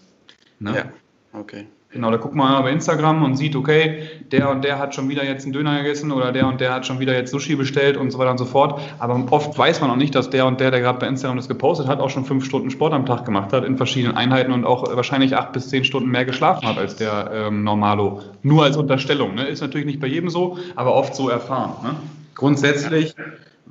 Ne? 0.59 0.75
Ja, 0.75 1.39
okay. 1.39 1.67
Genau, 1.89 2.11
da 2.11 2.17
guckt 2.17 2.35
man 2.35 2.51
mal 2.51 2.61
bei 2.63 2.71
Instagram 2.71 3.23
und 3.23 3.37
sieht, 3.37 3.55
okay, 3.55 4.03
der 4.31 4.49
und 4.49 4.65
der 4.65 4.77
hat 4.77 4.93
schon 4.93 5.07
wieder 5.07 5.23
jetzt 5.23 5.45
einen 5.45 5.53
Döner 5.53 5.77
gegessen 5.77 6.11
oder 6.11 6.33
der 6.33 6.45
und 6.47 6.59
der 6.59 6.73
hat 6.73 6.85
schon 6.85 6.99
wieder 6.99 7.13
jetzt 7.13 7.31
Sushi 7.31 7.55
bestellt 7.55 7.95
und 7.95 8.11
so 8.11 8.19
weiter 8.19 8.31
und 8.31 8.37
so 8.37 8.45
fort. 8.45 8.81
Aber 8.99 9.25
oft 9.31 9.57
weiß 9.57 9.79
man 9.79 9.89
auch 9.89 9.95
nicht, 9.95 10.13
dass 10.13 10.29
der 10.29 10.45
und 10.47 10.59
der, 10.59 10.69
der 10.71 10.81
gerade 10.81 10.99
bei 10.99 11.07
Instagram 11.07 11.37
das 11.37 11.47
gepostet 11.47 11.87
hat, 11.87 12.01
auch 12.01 12.09
schon 12.09 12.25
fünf 12.25 12.43
Stunden 12.43 12.71
Sport 12.71 12.93
am 12.93 13.05
Tag 13.05 13.23
gemacht 13.23 13.53
hat 13.53 13.63
in 13.63 13.77
verschiedenen 13.77 14.17
Einheiten 14.17 14.51
und 14.51 14.65
auch 14.65 14.95
wahrscheinlich 14.95 15.37
acht 15.37 15.53
bis 15.53 15.69
zehn 15.69 15.85
Stunden 15.85 16.09
mehr 16.09 16.25
geschlafen 16.25 16.67
hat 16.67 16.77
als 16.77 16.97
der 16.97 17.31
ähm, 17.33 17.63
Normalo. 17.63 18.21
Nur 18.43 18.65
als 18.65 18.75
Unterstellung. 18.75 19.35
Ne? 19.35 19.47
Ist 19.47 19.61
natürlich 19.61 19.87
nicht 19.87 20.01
bei 20.01 20.07
jedem 20.07 20.29
so, 20.29 20.57
aber 20.75 20.93
oft 20.93 21.15
so 21.15 21.29
erfahren. 21.29 21.71
Ne? 21.83 21.95
Grundsätzlich, 22.35 23.15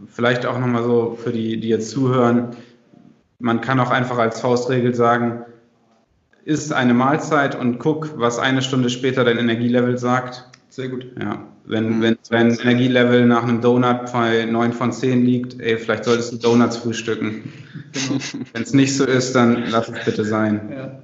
vielleicht 0.07 0.47
auch 0.47 0.59
nochmal 0.59 0.85
so 0.85 1.19
für 1.23 1.33
die, 1.33 1.61
die 1.61 1.69
jetzt 1.69 1.91
zuhören, 1.91 2.57
man 3.39 3.61
kann 3.61 3.79
auch 3.79 3.91
einfach 3.91 4.17
als 4.17 4.41
Faustregel 4.41 4.95
sagen, 4.95 5.43
isst 6.47 6.73
eine 6.73 6.95
Mahlzeit 6.95 7.55
und 7.55 7.79
guck, 7.79 8.19
was 8.19 8.39
eine 8.39 8.63
Stunde 8.63 8.89
später 8.89 9.25
dein 9.25 9.37
Energielevel 9.37 9.99
sagt. 9.99 10.49
Sehr 10.69 10.89
gut. 10.89 11.07
Ja, 11.21 11.43
wenn, 11.65 12.01
wenn 12.01 12.17
dein 12.31 12.57
Energielevel 12.57 13.27
nach 13.27 13.43
einem 13.43 13.61
Donut 13.61 14.13
bei 14.13 14.45
9 14.45 14.73
von 14.73 14.93
10 14.93 15.25
liegt, 15.25 15.61
ey, 15.61 15.77
vielleicht 15.77 16.05
solltest 16.05 16.33
du 16.33 16.37
Donuts 16.37 16.77
frühstücken. 16.77 17.53
Wenn 18.53 18.63
es 18.63 18.73
nicht 18.73 18.97
so 18.97 19.05
ist, 19.05 19.35
dann 19.35 19.65
lass 19.71 19.89
es 19.89 20.05
bitte 20.05 20.25
sein. 20.25 20.71
Ja. 20.71 20.99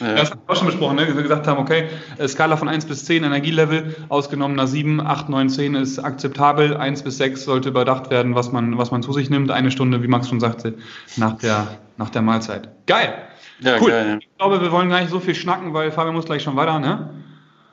Ja. 0.00 0.14
Das 0.14 0.30
haben 0.30 0.40
wir 0.46 0.52
auch 0.52 0.56
schon 0.56 0.66
besprochen, 0.66 0.96
ne? 0.96 1.08
wie 1.08 1.14
wir 1.14 1.22
gesagt 1.22 1.46
haben, 1.46 1.58
okay, 1.58 1.84
äh, 2.18 2.26
Skala 2.26 2.56
von 2.56 2.68
1 2.68 2.86
bis 2.86 3.04
10, 3.04 3.22
Energielevel, 3.22 3.94
ausgenommener 4.08 4.66
7, 4.66 5.00
8, 5.00 5.28
9, 5.28 5.48
10 5.48 5.74
ist 5.76 5.98
akzeptabel, 5.98 6.76
1 6.76 7.02
bis 7.02 7.18
6 7.18 7.44
sollte 7.44 7.68
überdacht 7.68 8.10
werden, 8.10 8.34
was 8.34 8.50
man, 8.50 8.76
was 8.76 8.90
man 8.90 9.02
zu 9.02 9.12
sich 9.12 9.30
nimmt, 9.30 9.50
eine 9.50 9.70
Stunde, 9.70 10.02
wie 10.02 10.08
Max 10.08 10.28
schon 10.28 10.40
sagte, 10.40 10.74
nach 11.16 11.38
der, 11.38 11.68
nach 11.96 12.10
der 12.10 12.22
Mahlzeit. 12.22 12.68
Geil! 12.86 13.14
Ja, 13.60 13.80
cool. 13.80 13.90
geil, 13.90 14.18
Ich 14.20 14.36
glaube, 14.36 14.60
wir 14.60 14.72
wollen 14.72 14.90
gar 14.90 15.00
nicht 15.00 15.10
so 15.10 15.20
viel 15.20 15.34
schnacken, 15.34 15.72
weil 15.74 15.92
Fabian 15.92 16.14
muss 16.14 16.24
gleich 16.24 16.42
schon 16.42 16.56
weiter, 16.56 16.78
ne? 16.80 17.10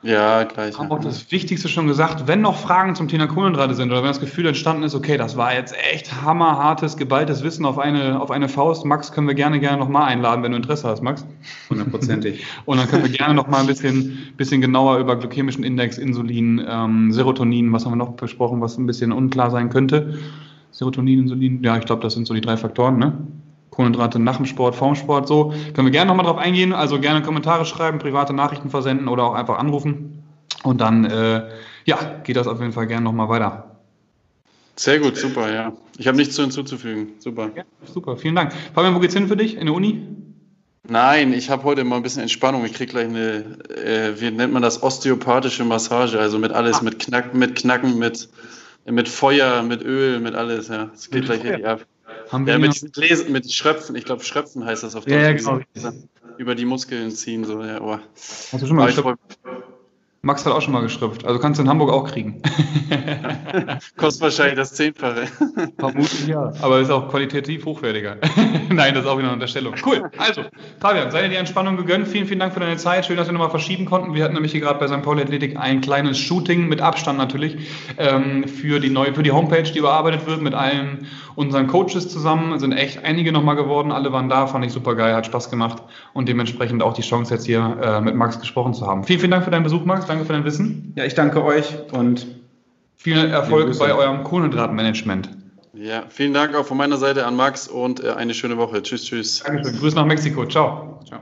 ja. 0.02 0.44
gleich. 0.44 0.78
Haben 0.78 0.90
auch 0.90 1.00
das 1.00 1.30
Wichtigste 1.30 1.68
schon 1.68 1.86
gesagt. 1.86 2.26
Wenn 2.26 2.40
noch 2.40 2.56
Fragen 2.56 2.94
zum 2.94 3.08
Thema 3.08 3.26
Kohlenhydrate 3.26 3.74
sind 3.74 3.90
oder 3.90 4.02
wenn 4.02 4.08
das 4.08 4.20
Gefühl 4.20 4.46
entstanden 4.46 4.82
ist, 4.82 4.94
okay, 4.94 5.16
das 5.16 5.36
war 5.36 5.54
jetzt 5.54 5.74
echt 5.92 6.22
hammerhartes, 6.22 6.96
geballtes 6.96 7.42
Wissen 7.42 7.64
auf 7.64 7.78
eine, 7.78 8.20
auf 8.20 8.30
eine 8.30 8.48
Faust. 8.48 8.84
Max 8.84 9.12
können 9.12 9.26
wir 9.26 9.34
gerne, 9.34 9.60
gerne 9.60 9.78
nochmal 9.78 10.08
einladen, 10.08 10.42
wenn 10.42 10.52
du 10.52 10.56
Interesse 10.56 10.88
hast, 10.88 11.02
Max. 11.02 11.24
Hundertprozentig. 11.70 12.44
Und 12.64 12.78
dann 12.78 12.88
können 12.88 13.04
wir 13.04 13.10
gerne 13.10 13.34
noch 13.34 13.48
mal 13.48 13.60
ein 13.60 13.66
bisschen, 13.66 14.32
bisschen 14.36 14.60
genauer 14.60 14.98
über 14.98 15.16
glykämischen 15.16 15.64
Index, 15.64 15.98
Insulin, 15.98 16.64
ähm, 16.68 17.12
Serotonin, 17.12 17.72
was 17.72 17.84
haben 17.84 17.92
wir 17.92 17.96
noch 17.96 18.12
besprochen, 18.12 18.60
was 18.60 18.78
ein 18.78 18.86
bisschen 18.86 19.12
unklar 19.12 19.50
sein 19.50 19.68
könnte. 19.68 20.18
Serotonin, 20.70 21.20
Insulin, 21.20 21.62
ja, 21.62 21.76
ich 21.76 21.84
glaube, 21.84 22.02
das 22.02 22.14
sind 22.14 22.26
so 22.26 22.34
die 22.34 22.40
drei 22.40 22.56
Faktoren, 22.56 22.98
ne? 22.98 23.18
Kohlenhydrate 23.72 24.18
nach 24.18 24.36
dem 24.36 24.44
Sport, 24.44 24.76
vorm 24.76 24.94
Sport, 24.94 25.26
so. 25.26 25.54
Können 25.74 25.86
wir 25.86 25.90
gerne 25.90 26.08
nochmal 26.08 26.26
drauf 26.26 26.36
eingehen, 26.36 26.74
also 26.74 27.00
gerne 27.00 27.22
Kommentare 27.22 27.64
schreiben, 27.64 27.98
private 27.98 28.34
Nachrichten 28.34 28.68
versenden 28.68 29.08
oder 29.08 29.24
auch 29.24 29.34
einfach 29.34 29.58
anrufen. 29.58 30.22
Und 30.62 30.80
dann, 30.82 31.06
äh, 31.06 31.48
ja, 31.86 31.98
geht 32.22 32.36
das 32.36 32.46
auf 32.46 32.60
jeden 32.60 32.72
Fall 32.72 32.86
gerne 32.86 33.02
nochmal 33.02 33.30
weiter. 33.30 33.76
Sehr 34.76 35.00
gut, 35.00 35.16
super, 35.16 35.50
ja. 35.52 35.72
Ich 35.96 36.06
habe 36.06 36.18
nichts 36.18 36.34
zu 36.34 36.42
hinzuzufügen. 36.42 37.14
Super. 37.18 37.50
Ja, 37.54 37.64
super, 37.86 38.16
vielen 38.16 38.34
Dank. 38.34 38.52
Fabian, 38.74 38.94
wo 38.94 38.98
geht's 39.00 39.14
hin 39.14 39.26
für 39.26 39.36
dich? 39.36 39.56
In 39.56 39.66
der 39.66 39.74
Uni? 39.74 40.06
Nein, 40.86 41.32
ich 41.32 41.48
habe 41.48 41.64
heute 41.64 41.84
mal 41.84 41.96
ein 41.96 42.02
bisschen 42.02 42.22
Entspannung. 42.22 42.66
Ich 42.66 42.74
kriege 42.74 42.92
gleich 42.92 43.06
eine, 43.06 43.58
äh, 43.70 44.20
wie 44.20 44.30
nennt 44.30 44.52
man 44.52 44.60
das, 44.60 44.82
osteopathische 44.82 45.64
Massage, 45.64 46.18
also 46.20 46.38
mit 46.38 46.52
alles, 46.52 46.82
mit 46.82 46.98
Knack, 46.98 47.34
mit 47.34 47.54
Knacken, 47.54 47.98
mit, 47.98 48.28
mit 48.84 49.08
Feuer, 49.08 49.62
mit 49.62 49.82
Öl, 49.82 50.20
mit 50.20 50.34
alles, 50.34 50.68
ja. 50.68 50.90
Es 50.92 51.08
geht 51.08 51.20
Mit 51.20 51.24
gleich 51.26 51.40
Feuer? 51.40 51.50
richtig 51.52 51.66
ab. 51.66 51.86
Haben 52.32 52.46
Ja, 52.46 52.58
mit 52.58 52.74
diesen 52.74 52.90
Gläsern, 52.92 53.30
mit 53.30 53.52
Schröpfen, 53.52 53.94
ich 53.94 54.04
glaube 54.04 54.24
Schröpfen 54.24 54.64
heißt 54.64 54.82
das 54.82 54.96
auf 54.96 55.06
Ja, 55.06 55.18
ja, 55.18 55.32
Deutsch. 55.34 55.66
genau. 55.74 55.92
Über 56.38 56.54
die 56.54 56.64
Muskeln 56.64 57.10
ziehen, 57.10 57.44
so, 57.44 57.62
ja, 57.62 57.80
oh. 57.80 57.98
Hast 58.16 58.54
du 58.54 58.66
schon 58.66 58.76
mal 58.76 58.86
geschröpft? 58.86 59.38
Max 60.24 60.46
hat 60.46 60.52
auch 60.52 60.62
schon 60.62 60.72
mal 60.72 60.82
geschröpft. 60.82 61.24
Also 61.24 61.40
kannst 61.40 61.58
du 61.58 61.64
in 61.64 61.68
Hamburg 61.68 61.90
auch 61.90 62.04
kriegen. 62.08 62.40
Kostet 63.96 64.22
wahrscheinlich 64.22 64.54
das 64.54 64.72
Zehnfache. 64.72 65.26
Vermutlich 65.78 66.28
ja. 66.28 66.52
Aber 66.62 66.78
ist 66.78 66.90
auch 66.90 67.10
qualitativ 67.10 67.64
hochwertiger. 67.64 68.18
Nein, 68.70 68.94
das 68.94 69.02
ist 69.02 69.10
auch 69.10 69.18
wieder 69.18 69.26
eine 69.26 69.32
Unterstellung. 69.32 69.74
Cool. 69.84 70.12
Also, 70.18 70.42
Fabian, 70.78 71.10
sei 71.10 71.22
dir 71.22 71.30
die 71.30 71.34
Entspannung 71.34 71.76
gegönnt. 71.76 72.06
Vielen, 72.06 72.26
vielen 72.26 72.38
Dank 72.38 72.54
für 72.54 72.60
deine 72.60 72.76
Zeit. 72.76 73.04
Schön, 73.04 73.16
dass 73.16 73.26
wir 73.26 73.32
nochmal 73.32 73.50
verschieben 73.50 73.84
konnten. 73.84 74.14
Wir 74.14 74.22
hatten 74.22 74.34
nämlich 74.34 74.52
hier 74.52 74.60
gerade 74.60 74.78
bei 74.78 74.86
St. 74.86 75.02
Pauli 75.02 75.22
Athletik 75.22 75.56
ein 75.56 75.80
kleines 75.80 76.18
Shooting 76.18 76.68
mit 76.68 76.80
Abstand 76.80 77.18
natürlich 77.18 77.56
ähm, 77.98 78.46
für, 78.46 78.78
die 78.78 78.90
neue, 78.90 79.14
für 79.14 79.24
die 79.24 79.32
Homepage, 79.32 79.64
die 79.64 79.78
überarbeitet 79.80 80.24
wird 80.28 80.40
mit 80.40 80.54
allen 80.54 81.08
unseren 81.34 81.66
Coaches 81.66 82.08
zusammen. 82.08 82.52
Es 82.52 82.60
sind 82.60 82.72
echt 82.72 83.04
einige 83.04 83.32
nochmal 83.32 83.56
geworden. 83.56 83.92
Alle 83.92 84.12
waren 84.12 84.28
da. 84.28 84.46
Fand 84.46 84.64
ich 84.64 84.72
super 84.72 84.94
geil. 84.94 85.14
Hat 85.14 85.26
Spaß 85.26 85.50
gemacht. 85.50 85.82
Und 86.12 86.28
dementsprechend 86.28 86.82
auch 86.82 86.94
die 86.94 87.02
Chance 87.02 87.34
jetzt 87.34 87.46
hier 87.46 87.78
äh, 87.82 88.00
mit 88.00 88.14
Max 88.14 88.38
gesprochen 88.38 88.74
zu 88.74 88.86
haben. 88.86 89.04
Vielen, 89.04 89.20
vielen 89.20 89.30
Dank 89.32 89.44
für 89.44 89.50
deinen 89.50 89.64
Besuch, 89.64 89.84
Max. 89.84 90.06
Danke 90.06 90.24
für 90.24 90.32
dein 90.32 90.44
Wissen. 90.44 90.92
Ja, 90.96 91.04
ich 91.04 91.14
danke 91.14 91.44
euch 91.44 91.74
und 91.92 92.26
Viel 93.02 93.16
Erfolg 93.16 93.76
bei 93.80 93.92
eurem 93.92 94.22
Kohlenhydratmanagement. 94.22 95.28
Ja, 95.74 96.04
vielen 96.08 96.32
Dank 96.32 96.54
auch 96.54 96.64
von 96.64 96.76
meiner 96.76 96.98
Seite 96.98 97.26
an 97.26 97.34
Max 97.34 97.66
und 97.66 98.04
äh, 98.04 98.10
eine 98.10 98.32
schöne 98.32 98.58
Woche. 98.58 98.80
Tschüss, 98.80 99.06
tschüss. 99.06 99.42
Dankeschön. 99.44 99.76
Grüße 99.76 99.96
nach 99.96 100.06
Mexiko. 100.06 100.46
Ciao. 100.46 101.00
ciao. 101.04 101.18